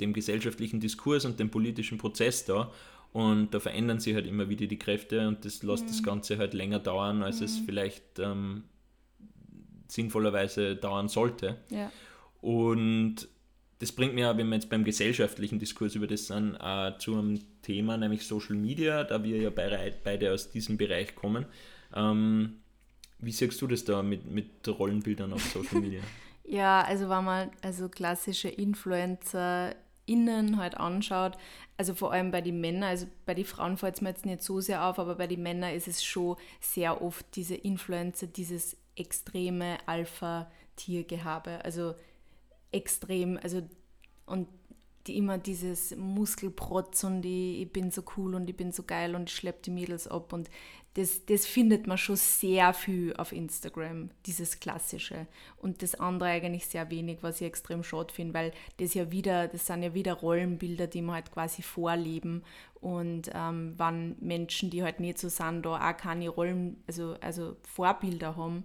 [0.00, 2.70] dem gesellschaftlichen Diskurs und dem politischen Prozess da.
[3.12, 5.88] Und da verändern sich halt immer wieder die Kräfte und das lässt mhm.
[5.88, 7.44] das Ganze halt länger dauern, als mhm.
[7.44, 8.64] es vielleicht ähm,
[9.88, 11.58] sinnvollerweise dauern sollte.
[11.68, 11.92] Ja.
[12.40, 13.28] Und
[13.78, 17.40] das bringt mir, wenn wir jetzt beim gesellschaftlichen Diskurs über das sind, äh, zu einem
[17.62, 21.46] Thema, nämlich Social Media, da wir ja beide, aus diesem Bereich kommen.
[21.94, 22.60] Ähm,
[23.18, 26.00] wie siehst du das da mit, mit Rollenbildern auf Social Media?
[26.44, 29.74] ja, also wenn man also klassische Influencer
[30.06, 31.38] innen halt anschaut,
[31.76, 34.42] also vor allem bei den Männern, also bei den Frauen fällt es mir jetzt nicht
[34.42, 38.76] so sehr auf, aber bei den Männern ist es schon sehr oft diese Influencer, dieses
[38.96, 41.94] extreme Alpha-Tiergehabe, also
[42.72, 43.62] extrem, also
[44.26, 44.48] und
[45.06, 49.14] die immer dieses Muskelprotz und ich, ich bin so cool und ich bin so geil
[49.14, 50.48] und ich schleppe die Mädels ab und
[50.94, 55.26] das, das findet man schon sehr viel auf Instagram, dieses Klassische.
[55.56, 59.48] Und das andere eigentlich sehr wenig, was ich extrem schade finde, weil das ja wieder,
[59.48, 62.44] das sind ja wieder Rollenbilder, die man halt quasi vorleben.
[62.74, 67.56] Und ähm, wenn Menschen, die halt nicht so sind, da auch keine Rollen, also, also
[67.62, 68.64] Vorbilder haben,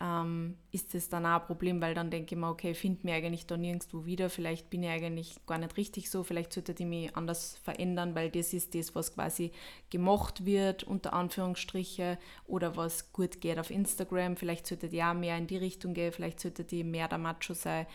[0.00, 3.14] ähm, ist das dann auch ein Problem, weil dann denke ich mir, okay, finde mich
[3.14, 6.86] eigentlich da nirgendwo wieder, vielleicht bin ich eigentlich gar nicht richtig so, vielleicht sollte ich
[6.86, 9.50] mich anders verändern, weil das ist das, was quasi
[9.90, 15.36] gemacht wird, unter Anführungsstriche, oder was gut geht auf Instagram, vielleicht sollte ich auch mehr
[15.36, 17.86] in die Richtung gehen, vielleicht sollte die mehr der Macho sein.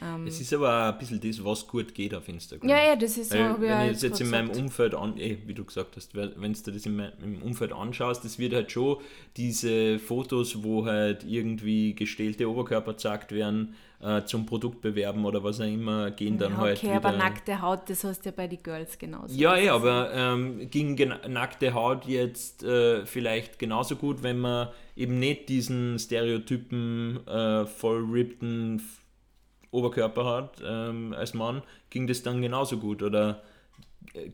[0.00, 2.68] Ähm, es ist aber auch ein bisschen das, was gut geht auf Instagram.
[2.68, 3.38] Ja, ja, das ist so.
[3.38, 6.70] Wenn ich das jetzt in meinem Umfeld an, eh, wie du gesagt hast, wenn du
[6.72, 8.98] das in meinem Umfeld anschaust, das wird halt schon
[9.36, 15.60] diese Fotos, wo halt irgendwie gestählte Oberkörper gezeigt werden, äh, zum Produkt bewerben oder was
[15.60, 16.78] auch immer, gehen dann ja, okay, halt.
[16.78, 19.34] Okay, aber nackte Haut, das hast du ja bei den Girls genauso.
[19.38, 20.96] Ja, ja, aber ähm, ging
[21.28, 28.04] nackte Haut jetzt äh, vielleicht genauso gut, wenn man eben nicht diesen Stereotypen äh, voll
[28.10, 28.82] rippten
[29.72, 33.02] Oberkörper hat ähm, als Mann, ging das dann genauso gut?
[33.02, 33.42] Oder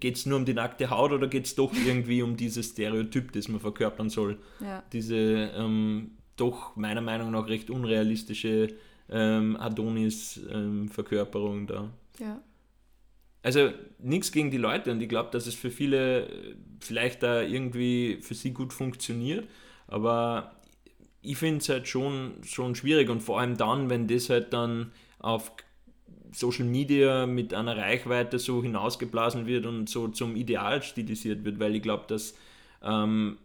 [0.01, 3.33] geht es nur um die nackte Haut oder geht es doch irgendwie um dieses Stereotyp,
[3.33, 4.39] das man verkörpern soll?
[4.61, 4.83] Ja.
[4.93, 8.75] Diese ähm, doch meiner Meinung nach recht unrealistische
[9.11, 11.91] ähm, Adonis-Verkörperung da.
[12.19, 12.43] Ja.
[13.43, 17.43] Also nichts gegen die Leute und ich glaube, dass es für viele äh, vielleicht da
[17.43, 19.49] irgendwie für sie gut funktioniert,
[19.87, 20.53] aber
[21.23, 24.93] ich finde es halt schon, schon schwierig und vor allem dann, wenn das halt dann
[25.19, 25.53] auf
[26.33, 31.75] Social Media mit einer Reichweite so hinausgeblasen wird und so zum Ideal stilisiert wird, weil
[31.75, 32.35] ich glaube, dass
[32.83, 33.39] ähm,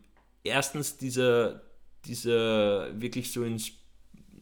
[0.44, 1.62] erstens dieser,
[2.06, 3.72] dieser wirklich so ins,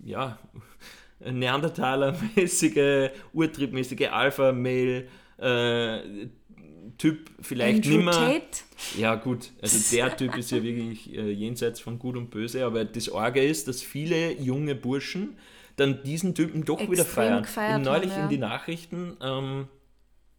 [0.03, 0.39] ja,
[1.19, 5.07] Neandertaler-mäßige, urtriebmäßige Alpha-Mail
[5.38, 6.27] äh,
[6.97, 8.11] Typ vielleicht Andrew nimmer.
[8.11, 8.63] Tate?
[8.97, 12.86] Ja, gut, also der Typ ist ja wirklich äh, jenseits von Gut und Böse, aber
[12.86, 15.38] das Orge ist, dass viele junge Burschen
[15.76, 17.43] dann diesen Typen doch Extrem wieder feiern.
[17.43, 18.24] Ich habe neulich ja.
[18.24, 19.67] in die Nachrichten ähm,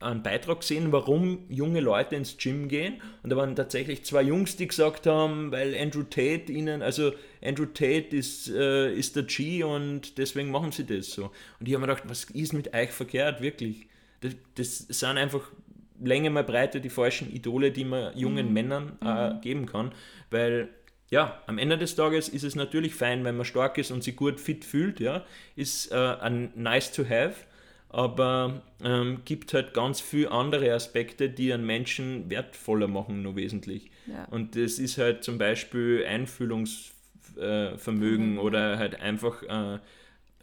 [0.02, 3.00] einen Beitrag gesehen, warum junge Leute ins Gym gehen.
[3.22, 7.12] Und da waren tatsächlich zwei Jungs, die gesagt haben, weil Andrew Tate ihnen, also
[7.42, 11.30] Andrew Tate ist, äh, ist der G und deswegen machen sie das so.
[11.60, 13.86] Und ich habe mir gedacht, was ist mit euch verkehrt, wirklich?
[14.20, 15.50] Das, das sind einfach
[16.00, 18.52] Länge mal Breite die falschen Idole, die man jungen mhm.
[18.52, 19.40] Männern äh, mhm.
[19.40, 19.92] geben kann,
[20.30, 20.68] weil
[21.12, 24.16] ja, am Ende des Tages ist es natürlich fein, wenn man stark ist und sich
[24.16, 27.34] gut fit fühlt, ja, ist äh, ein nice to have,
[27.90, 33.90] aber ähm, gibt halt ganz viele andere Aspekte, die einen Menschen wertvoller machen, nur wesentlich.
[34.06, 34.24] Ja.
[34.30, 38.38] Und das ist halt zum Beispiel Einfühlungsvermögen mhm.
[38.38, 39.80] oder halt einfach äh,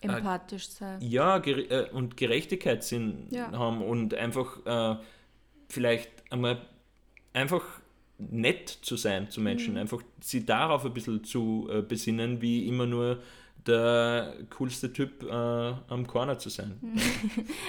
[0.01, 1.01] empathisch sein.
[1.01, 3.51] Ja, ger äh, und Gerechtigkeitssinn ja.
[3.53, 4.97] haben und einfach äh,
[5.67, 6.61] vielleicht einmal
[7.33, 7.63] einfach
[8.19, 9.79] nett zu sein zu Menschen, mhm.
[9.79, 13.19] einfach sie darauf ein bisschen zu äh, besinnen, wie immer nur
[13.65, 16.77] der coolste Typ äh, am Corner zu sein.
[16.81, 16.99] Mhm.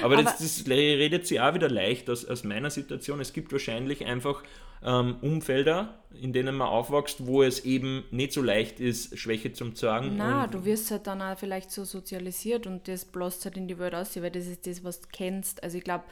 [0.03, 3.21] Aber, Aber das, das, redet sie auch wieder leicht aus, aus meiner Situation.
[3.21, 4.43] Es gibt wahrscheinlich einfach
[4.83, 9.71] ähm, Umfelder, in denen man aufwächst, wo es eben nicht so leicht ist, Schwäche zu
[9.73, 10.15] zeigen.
[10.17, 13.79] Na, du wirst halt dann auch vielleicht so sozialisiert und das bloßt halt in die
[13.79, 15.63] Welt aus, weil das ist das, was du kennst.
[15.63, 16.05] Also ich glaube,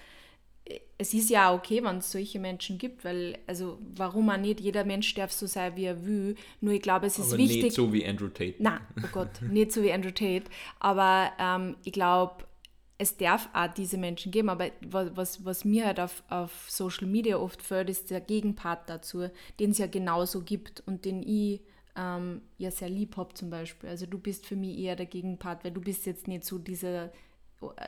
[0.99, 4.85] es ist ja okay, wenn es solche Menschen gibt, weil, also warum auch nicht, jeder
[4.85, 7.64] Mensch darf so sein, wie er will, nur ich glaube, es ist aber wichtig...
[7.64, 8.57] nicht so wie Andrew Tate.
[8.59, 10.45] Nein, oh Gott, nicht so wie Andrew Tate,
[10.81, 12.45] aber ähm, ich glaube,
[12.99, 17.39] es darf auch diese Menschen geben, aber was, was mir halt auf, auf Social Media
[17.39, 19.29] oft fällt, ist der Gegenpart dazu,
[19.61, 21.61] den es ja genauso gibt und den ich
[21.97, 23.89] ähm, ja sehr lieb habe zum Beispiel.
[23.89, 27.12] Also du bist für mich eher der Gegenpart, weil du bist jetzt nicht so dieser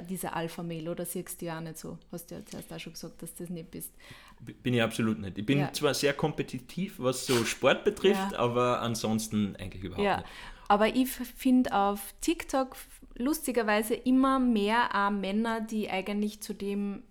[0.08, 1.98] dieser Alpha-Mail oder siehst du ja auch nicht so?
[2.10, 3.92] Hast du ja zuerst auch schon gesagt, dass du das nicht bist.
[4.40, 5.38] Bin ich absolut nicht.
[5.38, 5.72] Ich bin ja.
[5.72, 8.38] zwar sehr kompetitiv, was so Sport betrifft, ja.
[8.38, 10.16] aber ansonsten eigentlich überhaupt ja.
[10.18, 10.28] nicht.
[10.68, 12.76] Aber ich finde auf TikTok
[13.16, 17.02] lustigerweise immer mehr auch Männer, die eigentlich zu dem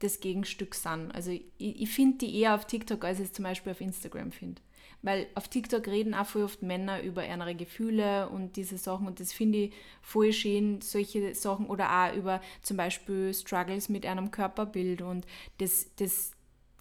[0.00, 1.12] das Gegenstück sind.
[1.12, 4.32] Also ich, ich finde die eher auf TikTok, als ich es zum Beispiel auf Instagram
[4.32, 4.60] finde.
[5.04, 9.20] Weil auf TikTok reden auch voll oft Männer über ihre Gefühle und diese Sachen und
[9.20, 14.30] das finde ich voll schön, solche Sachen oder auch über zum Beispiel Struggles mit einem
[14.30, 15.26] Körperbild und
[15.58, 16.32] das, das,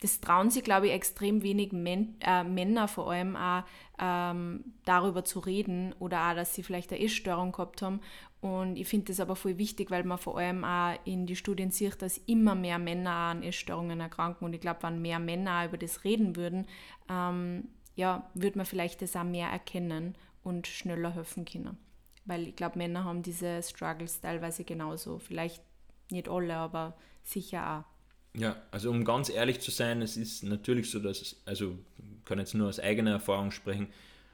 [0.01, 3.63] das trauen sich, glaube ich, extrem wenig Men äh, Männer vor allem auch
[3.99, 7.99] ähm, darüber zu reden oder auch, dass sie vielleicht eine Essstörung gehabt haben
[8.43, 11.71] und ich finde das aber voll wichtig, weil man vor allem auch in die Studien
[11.71, 14.43] sieht, dass immer mehr Männer an Essstörungen erkranken.
[14.43, 16.67] Und ich glaube, wenn mehr Männer über das reden würden,
[17.09, 21.77] ähm, ja, würde man vielleicht das auch mehr erkennen und schneller helfen können.
[22.25, 25.19] Weil ich glaube, Männer haben diese Struggles teilweise genauso.
[25.19, 25.61] Vielleicht
[26.09, 28.39] nicht alle, aber sicher auch.
[28.39, 32.25] Ja, also um ganz ehrlich zu sein, es ist natürlich so, dass, es, also ich
[32.25, 33.87] kann jetzt nur aus eigener Erfahrung sprechen,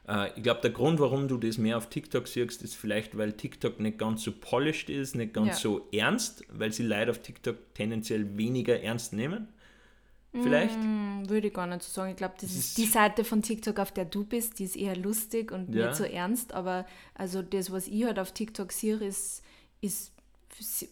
[0.08, 3.32] äh, ich glaube, der Grund, warum du das mehr auf TikTok siehst, ist vielleicht, weil
[3.32, 5.54] TikTok nicht ganz so polished ist, nicht ganz ja.
[5.54, 9.48] so ernst, weil sie Leute auf TikTok tendenziell weniger ernst nehmen.
[10.32, 10.78] Vielleicht?
[10.78, 12.10] Mm, würde ich gar nicht so sagen.
[12.10, 14.76] Ich glaube, das, das, ist die Seite von TikTok, auf der du bist, die ist
[14.76, 15.86] eher lustig und ja.
[15.86, 16.52] nicht so ernst.
[16.52, 19.42] Aber also das, was ich halt auf TikTok sehe, ist,
[19.80, 20.12] ist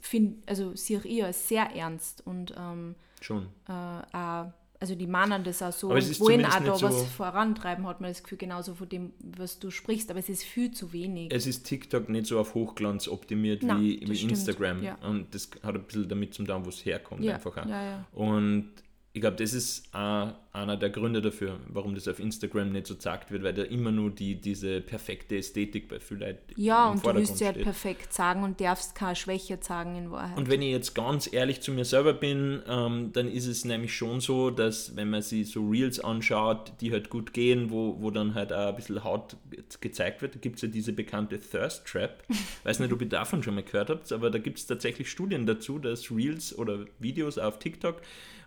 [0.01, 3.47] find, also sehe ich als sehr ernst und ähm, schon.
[3.69, 7.87] Äh, auch also die mahnen das auch so und wollen auch da so was vorantreiben,
[7.87, 10.93] hat man das Gefühl, genauso von dem, was du sprichst, aber es ist viel zu
[10.93, 11.33] wenig.
[11.33, 14.95] Es ist TikTok nicht so auf Hochglanz optimiert Nein, wie, wie Instagram ja.
[15.03, 17.35] und das hat ein bisschen damit zu tun, wo es herkommt ja.
[17.35, 17.57] einfach.
[17.67, 18.71] Ja, und
[19.19, 22.95] ich glaube, das ist auch einer der Gründe dafür, warum das auf Instagram nicht so
[22.95, 27.05] gesagt wird, weil da immer nur die, diese perfekte Ästhetik bei vielen Leuten Ja, und
[27.05, 30.39] du willst sie halt perfekt sagen und darfst keine Schwäche sagen in Wahrheit.
[30.39, 33.93] Und wenn ich jetzt ganz ehrlich zu mir selber bin, ähm, dann ist es nämlich
[33.93, 38.13] schon so, dass wenn man sich so Reels anschaut, die halt gut gehen, wo, wo
[38.13, 39.37] dann halt auch ein bisschen Haut
[39.81, 42.23] gezeigt wird, da gibt es ja diese bekannte Thirst Trap.
[42.63, 45.45] Weiß nicht, ob ihr davon schon mal gehört habt, aber da gibt es tatsächlich Studien
[45.45, 48.01] dazu, dass Reels oder Videos auf TikTok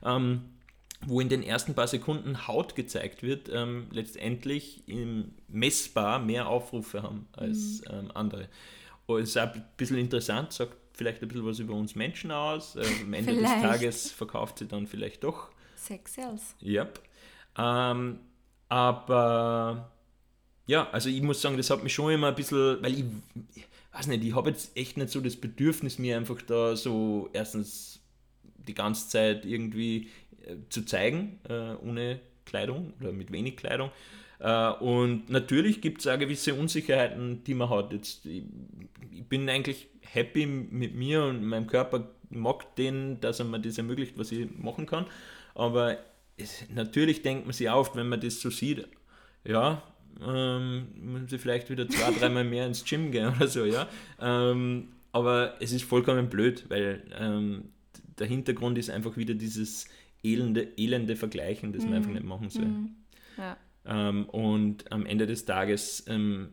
[0.03, 0.41] ähm,
[1.07, 4.83] wo in den ersten paar Sekunden Haut gezeigt wird, ähm, letztendlich
[5.47, 7.85] messbar mehr Aufrufe haben als mhm.
[7.91, 8.49] ähm, andere.
[9.05, 12.31] Und es ist auch ein bisschen interessant, sagt vielleicht ein bisschen was über uns Menschen
[12.31, 12.75] aus.
[12.75, 15.49] Äh, am Ende des Tages verkauft sie dann vielleicht doch.
[15.75, 16.55] Sex Sales.
[16.61, 16.99] Yep.
[17.57, 18.19] Ähm,
[18.69, 19.91] aber
[20.67, 23.05] ja, also ich muss sagen, das hat mich schon immer ein bisschen, weil ich,
[23.55, 27.29] ich weiß nicht, ich habe jetzt echt nicht so das Bedürfnis, mir einfach da so
[27.33, 27.99] erstens
[28.67, 30.09] die ganze Zeit irgendwie
[30.69, 33.91] zu zeigen, äh, ohne Kleidung oder mit wenig Kleidung.
[34.39, 37.93] Äh, und natürlich gibt es auch gewisse Unsicherheiten, die man hat.
[37.93, 38.43] Jetzt, ich,
[39.29, 44.17] bin eigentlich happy mit mir und meinem Körper, mag den, dass er mir das ermöglicht,
[44.17, 45.05] was ich machen kann.
[45.53, 45.97] Aber
[46.37, 48.87] es, natürlich denkt man sich oft, wenn man das so sieht,
[49.45, 49.83] ja,
[50.25, 53.87] ähm, muss ich vielleicht wieder zwei, dreimal mehr ins Gym gehen oder so, ja.
[54.19, 57.69] Ähm, aber es ist vollkommen blöd, weil ähm,
[58.17, 59.87] der Hintergrund ist einfach wieder dieses
[60.23, 62.15] elende, elende Vergleichen, das man einfach mhm.
[62.15, 62.65] nicht machen soll.
[62.65, 62.95] Mhm.
[63.37, 63.57] Ja.
[63.85, 66.49] Ähm, und am Ende des Tages ähm,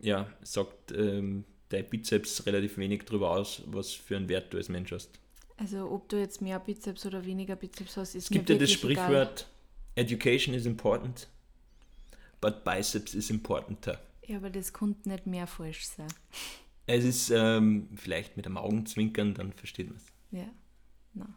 [0.00, 4.68] ja, sagt ähm, dein Bizeps relativ wenig darüber aus, was für einen Wert du als
[4.68, 5.18] Mensch hast.
[5.56, 8.70] Also ob du jetzt mehr Bizeps oder weniger Bizeps hast, ist Es gibt ja das
[8.70, 10.06] Sprichwort, egal.
[10.06, 11.28] Education is important,
[12.40, 14.00] but Biceps is importanter.
[14.26, 16.08] Ja, aber das konnte nicht mehr falsch sein.
[16.86, 20.06] Es ist ähm, vielleicht mit einem Augenzwinkern, dann versteht man es.
[20.30, 20.48] Ja,
[21.14, 21.36] na.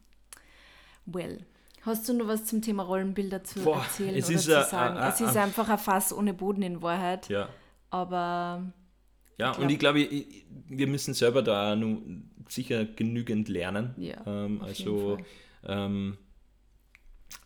[1.06, 1.46] Well.
[1.82, 4.64] Hast du noch was zum Thema Rollenbilder zu Boah, erzählen es oder ist zu a,
[4.64, 4.98] sagen?
[4.98, 7.28] A, a, es ist einfach ein Fass ohne Boden in Wahrheit.
[7.30, 7.50] Ja.
[7.90, 8.72] Aber.
[9.38, 10.08] Ja, ich und ich glaube,
[10.68, 12.02] wir müssen selber da noch
[12.48, 13.96] sicher genügend lernen.
[13.98, 14.22] Ja.
[14.28, 15.18] Ähm, also,
[15.66, 16.18] ähm,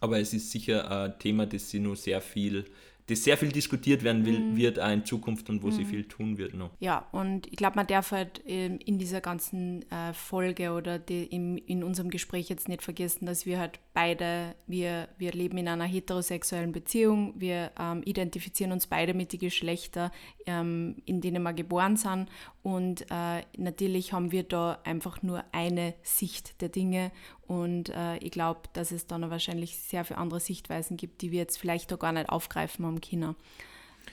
[0.01, 2.65] aber es ist sicher ein Thema, das sie nur sehr viel
[3.07, 4.57] das sehr viel diskutiert werden will, mhm.
[4.57, 5.71] wird auch in Zukunft und wo mhm.
[5.71, 6.71] sie viel tun wird noch.
[6.79, 11.23] Ja, und ich glaube, man darf halt ähm, in dieser ganzen äh, Folge oder die,
[11.23, 15.67] in, in unserem Gespräch jetzt nicht vergessen, dass wir halt beide, wir, wir leben in
[15.67, 20.09] einer heterosexuellen Beziehung, wir ähm, identifizieren uns beide mit den Geschlechtern,
[20.47, 22.27] ähm, in denen wir geboren sind
[22.65, 27.11] und äh, natürlich haben wir da einfach nur eine Sicht der Dinge
[27.47, 31.39] und äh, ich glaube, dass es dann wahrscheinlich sehr viele andere Sichtweisen gibt, die wir
[31.39, 33.35] jetzt vielleicht auch gar nicht aufgreifen haben können.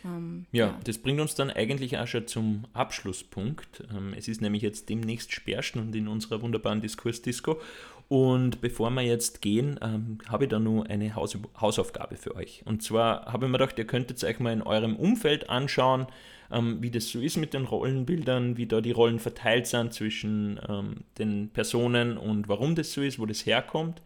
[0.05, 3.85] Ähm, ja, ja, das bringt uns dann eigentlich auch schon zum Abschlusspunkt.
[3.91, 7.61] Ähm, es ist nämlich jetzt demnächst Sperrstunde in unserer wunderbaren Diskursdisco.
[8.09, 12.62] Und bevor wir jetzt gehen, ähm, habe ich da nur eine Haus Hausaufgabe für euch.
[12.66, 16.07] Und zwar habe ich mir gedacht, ihr könntet euch mal in eurem Umfeld anschauen,
[16.53, 20.61] ähm, wie das so ist mit den Rollenbildern, wie da die Rollen verteilt sind zwischen
[20.68, 24.03] ähm, den Personen und warum das so ist, wo das herkommt.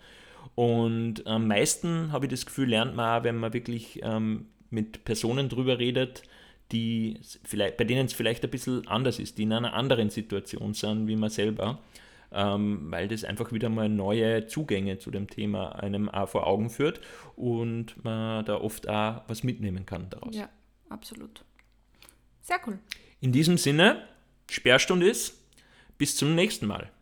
[0.54, 5.04] Und am meisten habe ich das Gefühl, lernt man auch, wenn man wirklich ähm, mit
[5.04, 6.22] Personen drüber redet,
[6.72, 10.74] die vielleicht, bei denen es vielleicht ein bisschen anders ist, die in einer anderen Situation
[10.74, 11.78] sind wie man selber,
[12.32, 16.70] ähm, weil das einfach wieder mal neue Zugänge zu dem Thema einem auch vor Augen
[16.70, 17.00] führt
[17.36, 20.34] und man da oft auch was mitnehmen kann daraus.
[20.34, 20.48] Ja,
[20.88, 21.44] absolut.
[22.46, 22.78] Sehr cool.
[23.20, 24.06] In diesem Sinne,
[24.48, 25.34] Sperrstunde ist,
[25.98, 26.92] bis zum nächsten Mal.